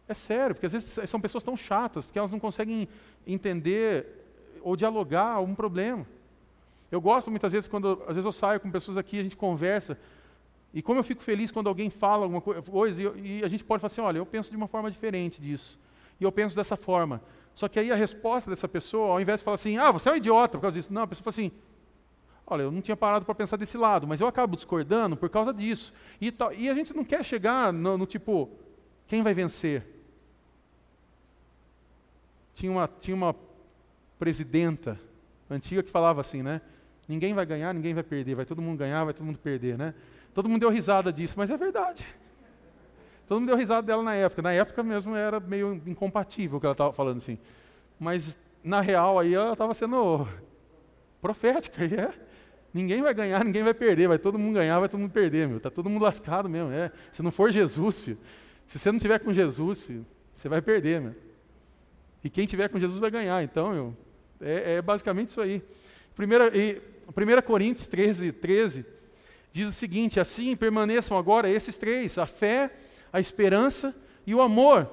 [0.05, 2.89] É sério, porque às vezes são pessoas tão chatas, porque elas não conseguem
[3.25, 4.25] entender
[4.61, 6.05] ou dialogar algum problema.
[6.91, 9.97] Eu gosto muitas vezes quando, às vezes eu saio com pessoas aqui, a gente conversa,
[10.74, 13.82] e como eu fico feliz quando alguém fala alguma coisa, e, e a gente pode
[13.82, 15.80] falar assim, olha, eu penso de uma forma diferente disso,
[16.19, 17.21] e eu penso dessa forma.
[17.53, 20.13] Só que aí a resposta dessa pessoa, ao invés de falar assim, ah, você é
[20.13, 21.51] um idiota por causa disso, não, a pessoa fala assim,
[22.47, 25.53] olha, eu não tinha parado para pensar desse lado, mas eu acabo discordando por causa
[25.53, 25.93] disso.
[26.19, 28.49] E, tal, e a gente não quer chegar no, no tipo,
[29.07, 29.86] quem vai vencer?
[32.55, 33.36] Tinha uma, tinha uma
[34.17, 34.99] presidenta
[35.49, 36.61] antiga que falava assim, né?
[37.07, 39.93] Ninguém vai ganhar, ninguém vai perder, vai todo mundo ganhar, vai todo mundo perder, né?
[40.34, 42.05] Todo mundo deu risada disso, mas é verdade.
[43.27, 44.41] Todo mundo deu risada dela na época.
[44.41, 47.38] Na época mesmo era meio incompatível o que ela estava falando assim.
[47.99, 50.27] Mas na real aí ela estava sendo
[51.21, 52.13] profética, e é.
[52.73, 55.59] Ninguém vai ganhar, ninguém vai perder, vai todo mundo ganhar, vai todo mundo perder, meu.
[55.59, 56.91] Tá todo mundo lascado mesmo, é.
[57.11, 58.17] Se não for Jesus, filho,
[58.65, 61.15] se você não tiver com Jesus, filho, você vai perder, meu.
[62.23, 63.43] E quem tiver com Jesus vai ganhar.
[63.43, 63.97] Então, meu,
[64.41, 65.61] é, é basicamente isso aí.
[66.15, 68.86] Primeira, e, 1 Coríntios 13, 13
[69.54, 72.72] diz o seguinte: assim permaneçam agora esses três: a fé,
[73.14, 73.95] a esperança
[74.28, 74.89] e o amor.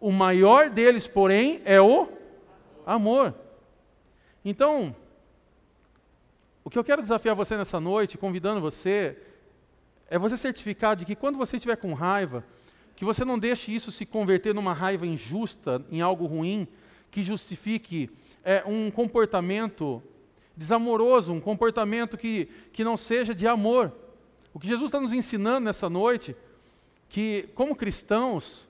[0.00, 2.08] O maior deles, porém, é o
[2.84, 3.32] amor.
[4.44, 4.94] Então,
[6.64, 9.16] o que eu quero desafiar você nessa noite, convidando você,
[10.10, 12.44] é você certificar de que quando você estiver com raiva,
[12.96, 16.66] que você não deixe isso se converter numa raiva injusta, em algo ruim,
[17.08, 18.10] que justifique
[18.42, 20.02] é, um comportamento
[20.56, 23.92] desamoroso, um comportamento que, que não seja de amor.
[24.52, 26.36] O que Jesus está nos ensinando nessa noite,
[27.08, 28.68] que como cristãos,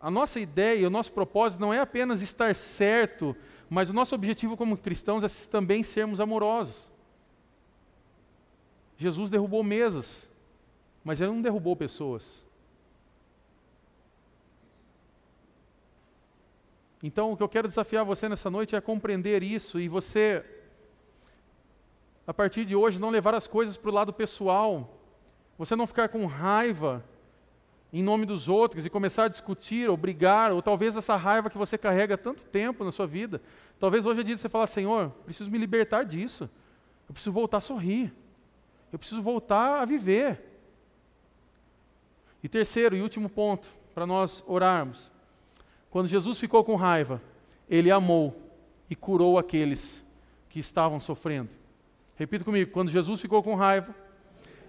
[0.00, 3.36] a nossa ideia, o nosso propósito não é apenas estar certo,
[3.68, 6.88] mas o nosso objetivo como cristãos é também sermos amorosos.
[8.96, 10.28] Jesus derrubou mesas,
[11.04, 12.44] mas ele não derrubou pessoas.
[17.02, 20.44] Então, o que eu quero desafiar você nessa noite é compreender isso e você,
[22.26, 24.98] a partir de hoje, não levar as coisas para o lado pessoal,
[25.56, 27.04] você não ficar com raiva
[27.92, 31.56] em nome dos outros e começar a discutir ou brigar, ou talvez essa raiva que
[31.56, 33.40] você carrega tanto tempo na sua vida,
[33.78, 36.50] talvez hoje é dia de você falar: Senhor, preciso me libertar disso,
[37.08, 38.12] eu preciso voltar a sorrir,
[38.92, 40.42] eu preciso voltar a viver.
[42.42, 45.10] E terceiro e último ponto, para nós orarmos.
[45.90, 47.22] Quando Jesus ficou com raiva,
[47.68, 48.36] ele amou
[48.90, 50.04] e curou aqueles
[50.48, 51.48] que estavam sofrendo.
[52.16, 53.94] Repita comigo: quando Jesus ficou com raiva,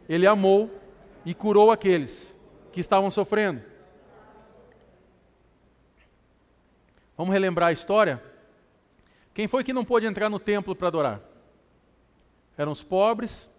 [0.07, 0.69] ele amou
[1.25, 2.33] e curou aqueles
[2.71, 3.61] que estavam sofrendo.
[7.17, 8.21] Vamos relembrar a história?
[9.33, 11.21] Quem foi que não pôde entrar no templo para adorar?
[12.57, 13.49] Eram os pobres,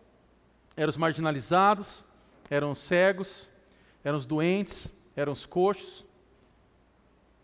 [0.77, 2.05] eram os marginalizados,
[2.51, 3.51] eram os cegos,
[4.05, 6.07] eram os doentes, eram os coxos.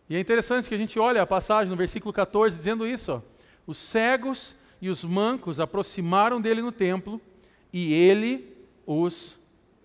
[0.08, 3.20] E é interessante que a gente olha a passagem no versículo 14 dizendo isso: ó,
[3.66, 4.54] os cegos
[4.84, 7.18] e os mancos aproximaram dele no templo
[7.72, 8.54] e ele
[8.86, 9.34] os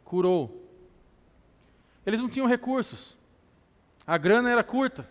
[0.03, 0.67] curou.
[2.05, 3.15] Eles não tinham recursos,
[4.05, 5.09] a grana era curta.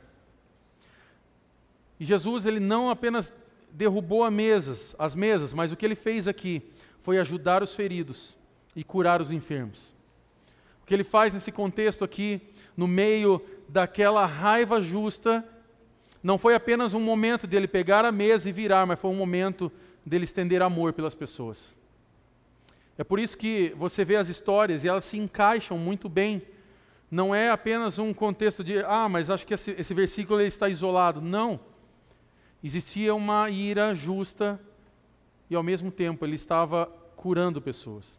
[1.99, 3.33] E Jesus ele não apenas
[3.73, 6.63] derrubou as mesas, as mesas, mas o que ele fez aqui
[7.01, 8.37] foi ajudar os feridos
[8.77, 9.91] e curar os enfermos.
[10.83, 12.43] O que ele faz nesse contexto aqui,
[12.77, 15.43] no meio daquela raiva justa,
[16.23, 19.71] não foi apenas um momento dele pegar a mesa e virar, mas foi um momento
[20.05, 21.77] dele estender amor pelas pessoas.
[22.97, 26.43] É por isso que você vê as histórias e elas se encaixam muito bem.
[27.11, 31.21] Não é apenas um contexto de, ah, mas acho que esse, esse versículo está isolado.
[31.21, 31.61] Não.
[32.63, 34.61] Existia uma ira justa
[35.49, 38.19] e, ao mesmo tempo, ele estava curando pessoas.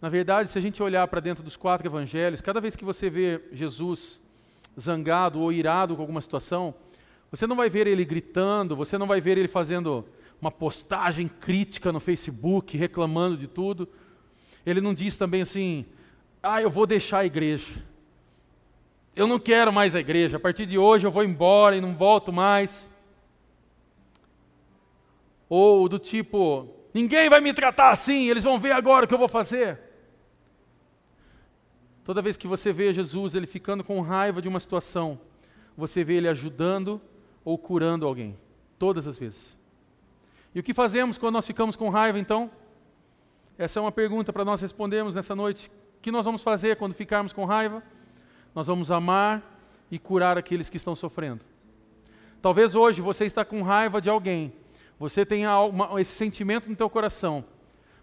[0.00, 3.10] Na verdade, se a gente olhar para dentro dos quatro evangelhos, cada vez que você
[3.10, 4.20] vê Jesus
[4.78, 6.74] zangado ou irado com alguma situação,
[7.30, 10.04] você não vai ver ele gritando, você não vai ver ele fazendo
[10.40, 13.88] uma postagem crítica no Facebook, reclamando de tudo.
[14.64, 15.84] Ele não diz também assim:
[16.42, 17.82] ah, eu vou deixar a igreja.
[19.14, 20.36] Eu não quero mais a igreja.
[20.36, 22.90] A partir de hoje eu vou embora e não volto mais.
[25.48, 29.18] Ou do tipo: ninguém vai me tratar assim, eles vão ver agora o que eu
[29.18, 29.85] vou fazer.
[32.06, 35.18] Toda vez que você vê Jesus ele ficando com raiva de uma situação,
[35.76, 37.00] você vê ele ajudando
[37.44, 38.38] ou curando alguém.
[38.78, 39.56] Todas as vezes.
[40.54, 42.48] E o que fazemos quando nós ficamos com raiva então?
[43.58, 45.68] Essa é uma pergunta para nós respondermos nessa noite.
[45.98, 47.82] O que nós vamos fazer quando ficarmos com raiva?
[48.54, 51.44] Nós vamos amar e curar aqueles que estão sofrendo.
[52.40, 54.52] Talvez hoje você está com raiva de alguém,
[54.96, 55.50] você tenha
[55.98, 57.44] esse sentimento no teu coração,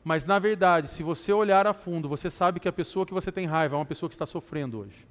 [0.04, 3.32] mas na verdade, se você olhar a fundo, você sabe que a pessoa que você
[3.32, 5.08] tem raiva é uma pessoa que está sofrendo hoje.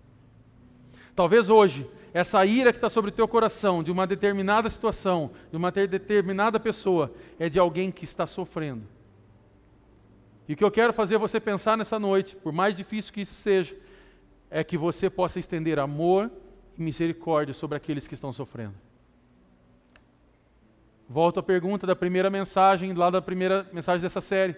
[1.15, 5.57] Talvez hoje, essa ira que está sobre o teu coração, de uma determinada situação, de
[5.57, 8.87] uma determinada pessoa, é de alguém que está sofrendo.
[10.47, 13.35] E o que eu quero fazer você pensar nessa noite, por mais difícil que isso
[13.35, 13.75] seja,
[14.51, 16.31] é que você possa estender amor
[16.77, 18.75] e misericórdia sobre aqueles que estão sofrendo.
[21.09, 24.57] Volto à pergunta da primeira mensagem, lá da primeira mensagem dessa série.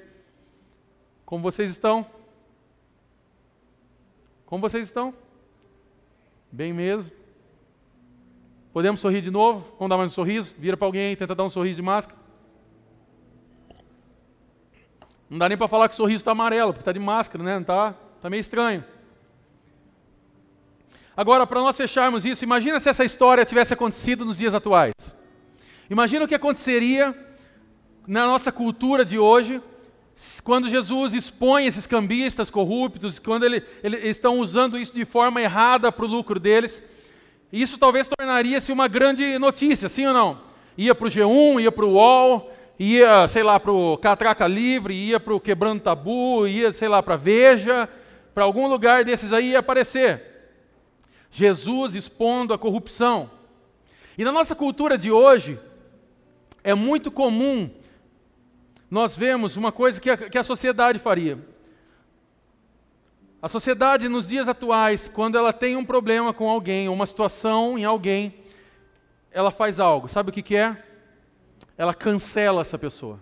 [1.24, 2.06] Como vocês estão?
[4.44, 5.14] Como vocês estão?
[6.52, 7.10] Bem mesmo?
[8.72, 9.66] Podemos sorrir de novo?
[9.78, 10.54] Vamos dar mais um sorriso?
[10.58, 12.18] Vira para alguém tenta dar um sorriso de máscara.
[15.30, 17.60] Não dá nem para falar que o sorriso está amarelo, porque está de máscara, né?
[17.60, 17.94] Está?
[18.16, 18.84] Está meio estranho.
[21.16, 24.92] Agora, para nós fecharmos isso, imagina se essa história tivesse acontecido nos dias atuais.
[25.88, 27.16] Imagina o que aconteceria
[28.06, 29.62] na nossa cultura de hoje,
[30.42, 35.42] quando Jesus expõe esses cambistas corruptos, quando ele, ele, eles estão usando isso de forma
[35.42, 36.82] errada para o lucro deles.
[37.52, 40.40] Isso talvez tornaria-se uma grande notícia, sim ou não?
[40.76, 44.94] Ia para o G1, ia para o UOL, ia, sei lá, para o Catraca Livre,
[44.94, 47.88] ia para o Quebrando Tabu, ia, sei lá, para Veja,
[48.34, 50.22] para algum lugar desses aí ia aparecer.
[51.30, 53.30] Jesus expondo a corrupção.
[54.16, 55.58] E na nossa cultura de hoje,
[56.62, 57.68] é muito comum
[58.94, 61.36] nós vemos uma coisa que a, que a sociedade faria.
[63.42, 67.84] A sociedade, nos dias atuais, quando ela tem um problema com alguém, uma situação em
[67.84, 68.36] alguém,
[69.32, 70.06] ela faz algo.
[70.06, 70.80] Sabe o que, que é?
[71.76, 73.20] Ela cancela essa pessoa.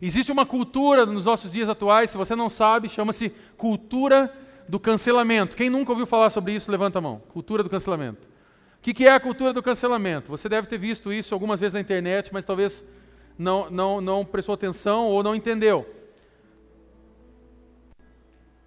[0.00, 4.34] Existe uma cultura nos nossos dias atuais, se você não sabe, chama-se cultura
[4.66, 5.58] do cancelamento.
[5.58, 7.22] Quem nunca ouviu falar sobre isso, levanta a mão.
[7.28, 8.26] Cultura do cancelamento
[8.84, 10.30] que, que é a cultura do cancelamento?
[10.30, 12.84] Você deve ter visto isso algumas vezes na internet, mas talvez
[13.38, 15.86] não, não, não prestou atenção ou não entendeu.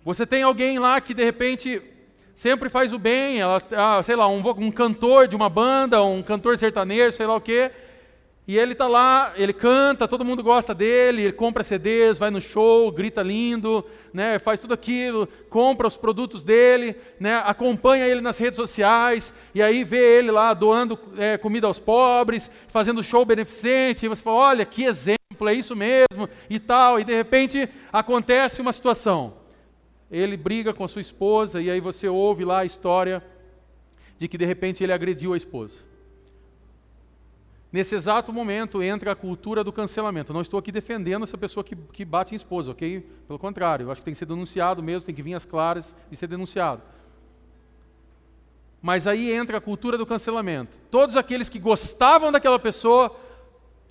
[0.03, 1.81] Você tem alguém lá que de repente
[2.33, 6.21] sempre faz o bem, ela, ah, sei lá, um, um cantor de uma banda, um
[6.21, 7.71] cantor sertanejo, sei lá o quê,
[8.47, 12.39] e ele está lá, ele canta, todo mundo gosta dele, ele compra CDs, vai no
[12.39, 13.83] show, grita lindo,
[14.13, 19.61] né, faz tudo aquilo, compra os produtos dele, né, acompanha ele nas redes sociais, e
[19.61, 24.37] aí vê ele lá doando é, comida aos pobres, fazendo show beneficente, e você fala,
[24.37, 29.33] olha, que exemplo, é isso mesmo, e tal, e de repente acontece uma situação.
[30.09, 33.21] Ele briga com a sua esposa, e aí você ouve lá a história
[34.17, 35.86] de que de repente ele agrediu a esposa.
[37.71, 40.33] Nesse exato momento entra a cultura do cancelamento.
[40.33, 43.05] não estou aqui defendendo essa pessoa que, que bate em esposa, ok?
[43.27, 45.93] Pelo contrário, eu acho que tem que ser denunciado mesmo, tem que vir às claras
[46.09, 46.81] e ser denunciado.
[48.81, 50.79] Mas aí entra a cultura do cancelamento.
[50.89, 53.13] Todos aqueles que gostavam daquela pessoa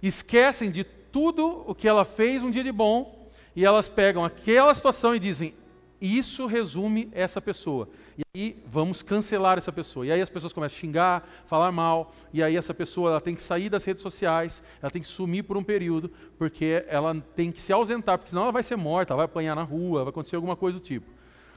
[0.02, 4.74] esquecem de tudo o que ela fez um dia de bom e elas pegam aquela
[4.74, 5.54] situação e dizem:
[6.00, 7.88] Isso resume essa pessoa.
[8.18, 10.06] E aí vamos cancelar essa pessoa.
[10.06, 13.34] E aí as pessoas começam a xingar, falar mal, e aí essa pessoa ela tem
[13.34, 17.52] que sair das redes sociais, ela tem que sumir por um período, porque ela tem
[17.52, 20.10] que se ausentar, porque senão ela vai ser morta, ela vai apanhar na rua, vai
[20.10, 21.10] acontecer alguma coisa do tipo.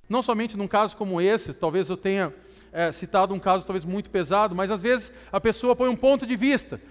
[0.09, 2.33] Não somente num caso como esse, talvez eu tenha
[2.73, 6.25] é, citado um caso talvez muito pesado, mas às vezes a pessoa põe um ponto
[6.25, 6.81] de vista.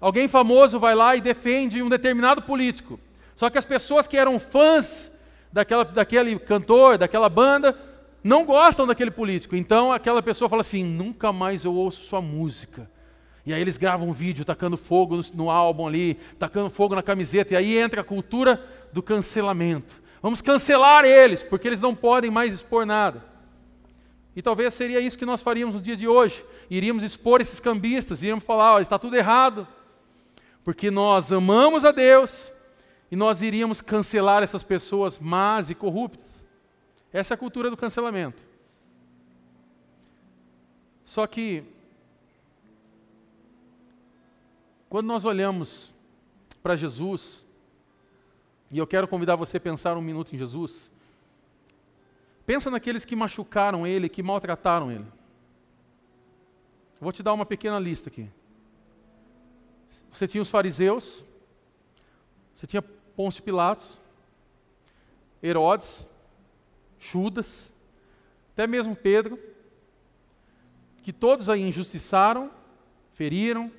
[0.00, 2.98] Alguém famoso vai lá e defende um determinado político.
[3.36, 5.12] Só que as pessoas que eram fãs
[5.52, 7.78] daquela, daquele cantor, daquela banda,
[8.22, 9.56] não gostam daquele político.
[9.56, 12.90] Então aquela pessoa fala assim: nunca mais eu ouço sua música.
[13.44, 17.54] E aí eles gravam um vídeo tacando fogo no, álbum ali, tacando fogo na camiseta,
[17.54, 20.00] e aí entra a cultura do cancelamento.
[20.22, 23.24] Vamos cancelar eles, porque eles não podem mais expor nada.
[24.36, 26.44] E talvez seria isso que nós faríamos no dia de hoje.
[26.70, 29.66] Iríamos expor esses cambistas, iríamos falar: está tudo errado,
[30.62, 32.52] porque nós amamos a Deus
[33.10, 36.41] e nós iríamos cancelar essas pessoas más e corruptas.
[37.12, 38.42] Essa é a cultura do cancelamento.
[41.04, 41.62] Só que,
[44.88, 45.94] quando nós olhamos
[46.62, 47.44] para Jesus,
[48.70, 50.90] e eu quero convidar você a pensar um minuto em Jesus,
[52.46, 55.06] pensa naqueles que machucaram ele, que maltrataram ele.
[56.98, 58.30] vou te dar uma pequena lista aqui.
[60.10, 61.24] Você tinha os fariseus,
[62.54, 64.00] você tinha Pôncio Pilatos,
[65.42, 66.08] Herodes,
[67.02, 67.74] Judas,
[68.52, 69.38] até mesmo Pedro,
[71.02, 72.48] que todos aí injustiçaram,
[73.10, 73.72] feriram,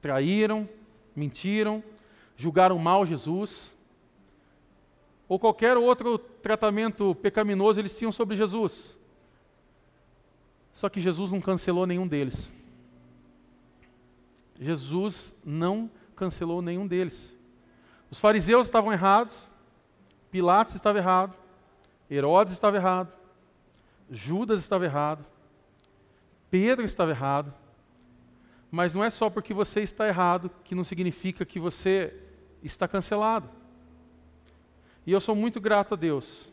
[0.00, 0.68] traíram,
[1.14, 1.82] mentiram,
[2.36, 3.76] julgaram mal Jesus.
[5.28, 8.96] ou qualquer outro tratamento pecaminoso eles tinham sobre Jesus.
[10.72, 12.52] Só que Jesus não cancelou nenhum deles.
[14.58, 17.34] Jesus não cancelou nenhum deles.
[18.10, 19.50] Os fariseus estavam errados,
[20.30, 21.36] Pilatos estava errado,
[22.10, 23.12] Herodes estava errado,
[24.10, 25.24] Judas estava errado,
[26.50, 27.52] Pedro estava errado.
[28.70, 32.14] Mas não é só porque você está errado que não significa que você
[32.62, 33.48] está cancelado.
[35.06, 36.52] E eu sou muito grato a Deus,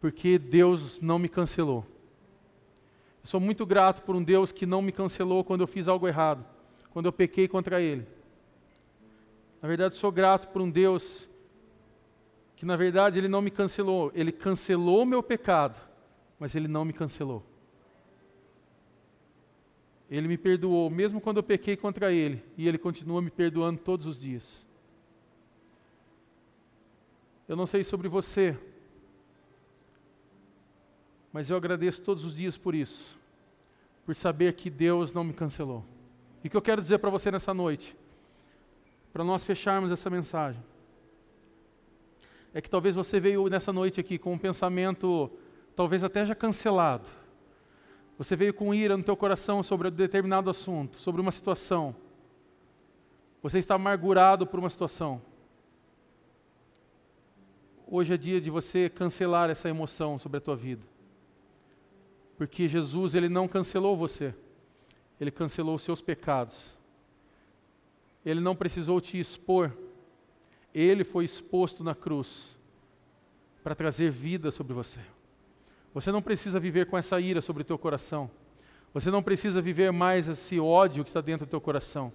[0.00, 1.86] porque Deus não me cancelou.
[3.22, 6.08] Eu sou muito grato por um Deus que não me cancelou quando eu fiz algo
[6.08, 6.44] errado,
[6.90, 8.06] quando eu pequei contra Ele.
[9.62, 11.28] Na verdade, sou grato por um Deus
[12.56, 14.10] que, na verdade, Ele não me cancelou.
[14.14, 15.78] Ele cancelou meu pecado,
[16.38, 17.44] mas Ele não me cancelou.
[20.10, 24.06] Ele me perdoou, mesmo quando eu pequei contra Ele, e Ele continua me perdoando todos
[24.06, 24.64] os dias.
[27.46, 28.58] Eu não sei sobre você,
[31.32, 33.18] mas eu agradeço todos os dias por isso,
[34.04, 35.84] por saber que Deus não me cancelou.
[36.42, 37.94] E o que eu quero dizer para você nessa noite,
[39.12, 40.62] para nós fecharmos essa mensagem,
[42.56, 45.30] é que talvez você veio nessa noite aqui com um pensamento,
[45.74, 47.06] talvez até já cancelado
[48.18, 51.94] você veio com ira no teu coração sobre um determinado assunto, sobre uma situação.
[53.42, 55.20] Você está amargurado por uma situação.
[57.86, 60.82] Hoje é dia de você cancelar essa emoção sobre a tua vida.
[62.38, 64.34] Porque Jesus, ele não cancelou você.
[65.20, 66.74] Ele cancelou os seus pecados.
[68.24, 69.72] Ele não precisou te expor.
[70.78, 72.54] Ele foi exposto na cruz
[73.64, 75.00] para trazer vida sobre você.
[75.94, 78.30] Você não precisa viver com essa ira sobre o teu coração.
[78.92, 82.12] Você não precisa viver mais esse ódio que está dentro do teu coração.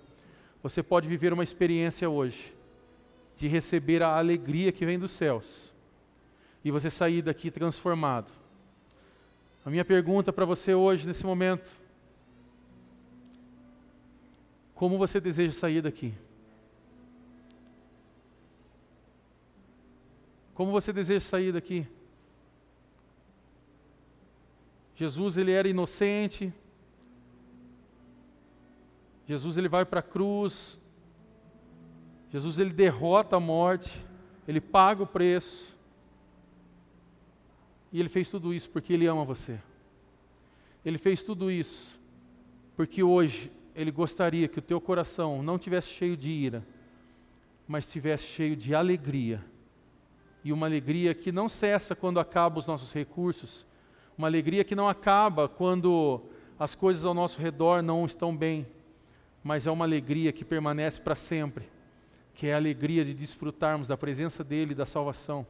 [0.61, 2.55] Você pode viver uma experiência hoje
[3.35, 5.73] de receber a alegria que vem dos céus
[6.63, 8.31] e você sair daqui transformado.
[9.65, 11.67] A minha pergunta para você hoje, nesse momento,
[14.75, 16.13] como você deseja sair daqui?
[20.61, 21.87] Como você deseja sair daqui?
[24.95, 26.53] Jesus ele era inocente.
[29.25, 30.77] Jesus ele vai para a cruz.
[32.29, 34.05] Jesus ele derrota a morte,
[34.47, 35.75] ele paga o preço.
[37.91, 39.59] E ele fez tudo isso porque ele ama você.
[40.85, 41.99] Ele fez tudo isso
[42.75, 46.63] porque hoje ele gostaria que o teu coração não tivesse cheio de ira,
[47.67, 49.43] mas estivesse cheio de alegria.
[50.43, 53.65] E uma alegria que não cessa quando acabam os nossos recursos,
[54.17, 56.21] uma alegria que não acaba quando
[56.59, 58.67] as coisas ao nosso redor não estão bem,
[59.43, 61.67] mas é uma alegria que permanece para sempre,
[62.33, 65.45] que é a alegria de desfrutarmos da presença dEle e da salvação.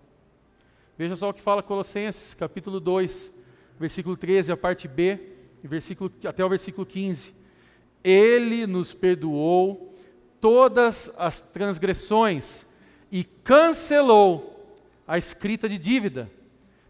[0.98, 3.32] Veja só o que fala Colossenses, capítulo 2,
[3.80, 5.20] versículo 13, a parte B,
[5.64, 7.34] versículo, até o versículo 15.
[8.04, 9.96] Ele nos perdoou
[10.40, 12.66] todas as transgressões
[13.12, 14.51] e cancelou
[15.12, 16.32] a escrita de dívida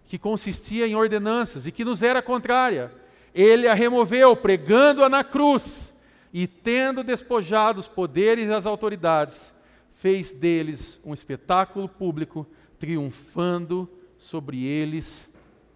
[0.06, 2.94] que consistia em ordenanças e que nos era contrária.
[3.34, 5.92] Ele a removeu, pregando-a na cruz,
[6.32, 9.52] e tendo despojado os poderes e as autoridades,
[9.92, 12.46] fez deles um espetáculo público,
[12.78, 15.28] triunfando sobre eles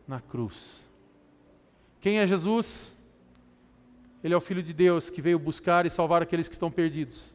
[0.07, 0.85] na cruz.
[1.99, 2.95] Quem é Jesus?
[4.23, 7.33] Ele é o Filho de Deus que veio buscar e salvar aqueles que estão perdidos.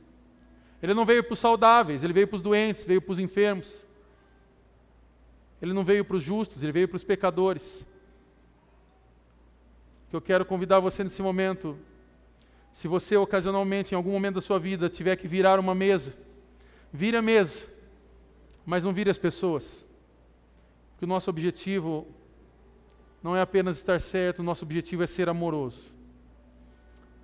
[0.81, 3.90] Ele não veio para os saudáveis, ele veio para os doentes, veio para os enfermos.
[5.61, 7.87] Ele não veio para os justos, ele veio para os pecadores.
[10.09, 11.79] Que eu quero convidar você nesse momento,
[12.73, 16.15] se você ocasionalmente, em algum momento da sua vida, tiver que virar uma mesa,
[16.93, 17.67] vire a mesa,
[18.65, 19.87] mas não vire as pessoas.
[20.99, 22.07] Que o nosso objetivo
[23.23, 25.93] não é apenas estar certo, o nosso objetivo é ser amoroso.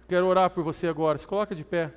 [0.09, 1.19] Quero orar por você agora.
[1.19, 1.93] Se coloca de pé.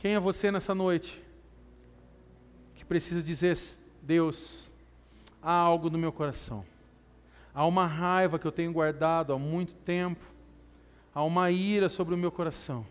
[0.00, 1.22] Quem é você nessa noite
[2.74, 3.54] que precisa dizer,
[4.02, 4.66] Deus,
[5.42, 6.64] há algo no meu coração,
[7.54, 10.24] há uma raiva que eu tenho guardado há muito tempo,
[11.14, 12.86] há uma ira sobre o meu coração,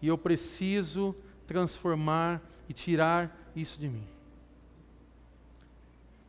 [0.00, 1.12] e eu preciso
[1.44, 4.06] transformar e tirar isso de mim.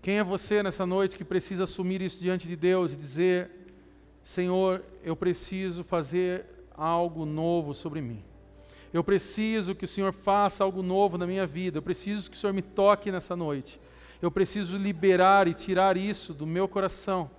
[0.01, 3.51] Quem é você nessa noite que precisa assumir isso diante de Deus e dizer:
[4.23, 6.45] Senhor, eu preciso fazer
[6.75, 8.32] algo novo sobre mim?
[8.93, 11.79] Eu preciso que o Senhor faça algo novo na minha vida.
[11.79, 13.79] Eu preciso que o Senhor me toque nessa noite.
[14.21, 17.29] Eu preciso liberar e tirar isso do meu coração.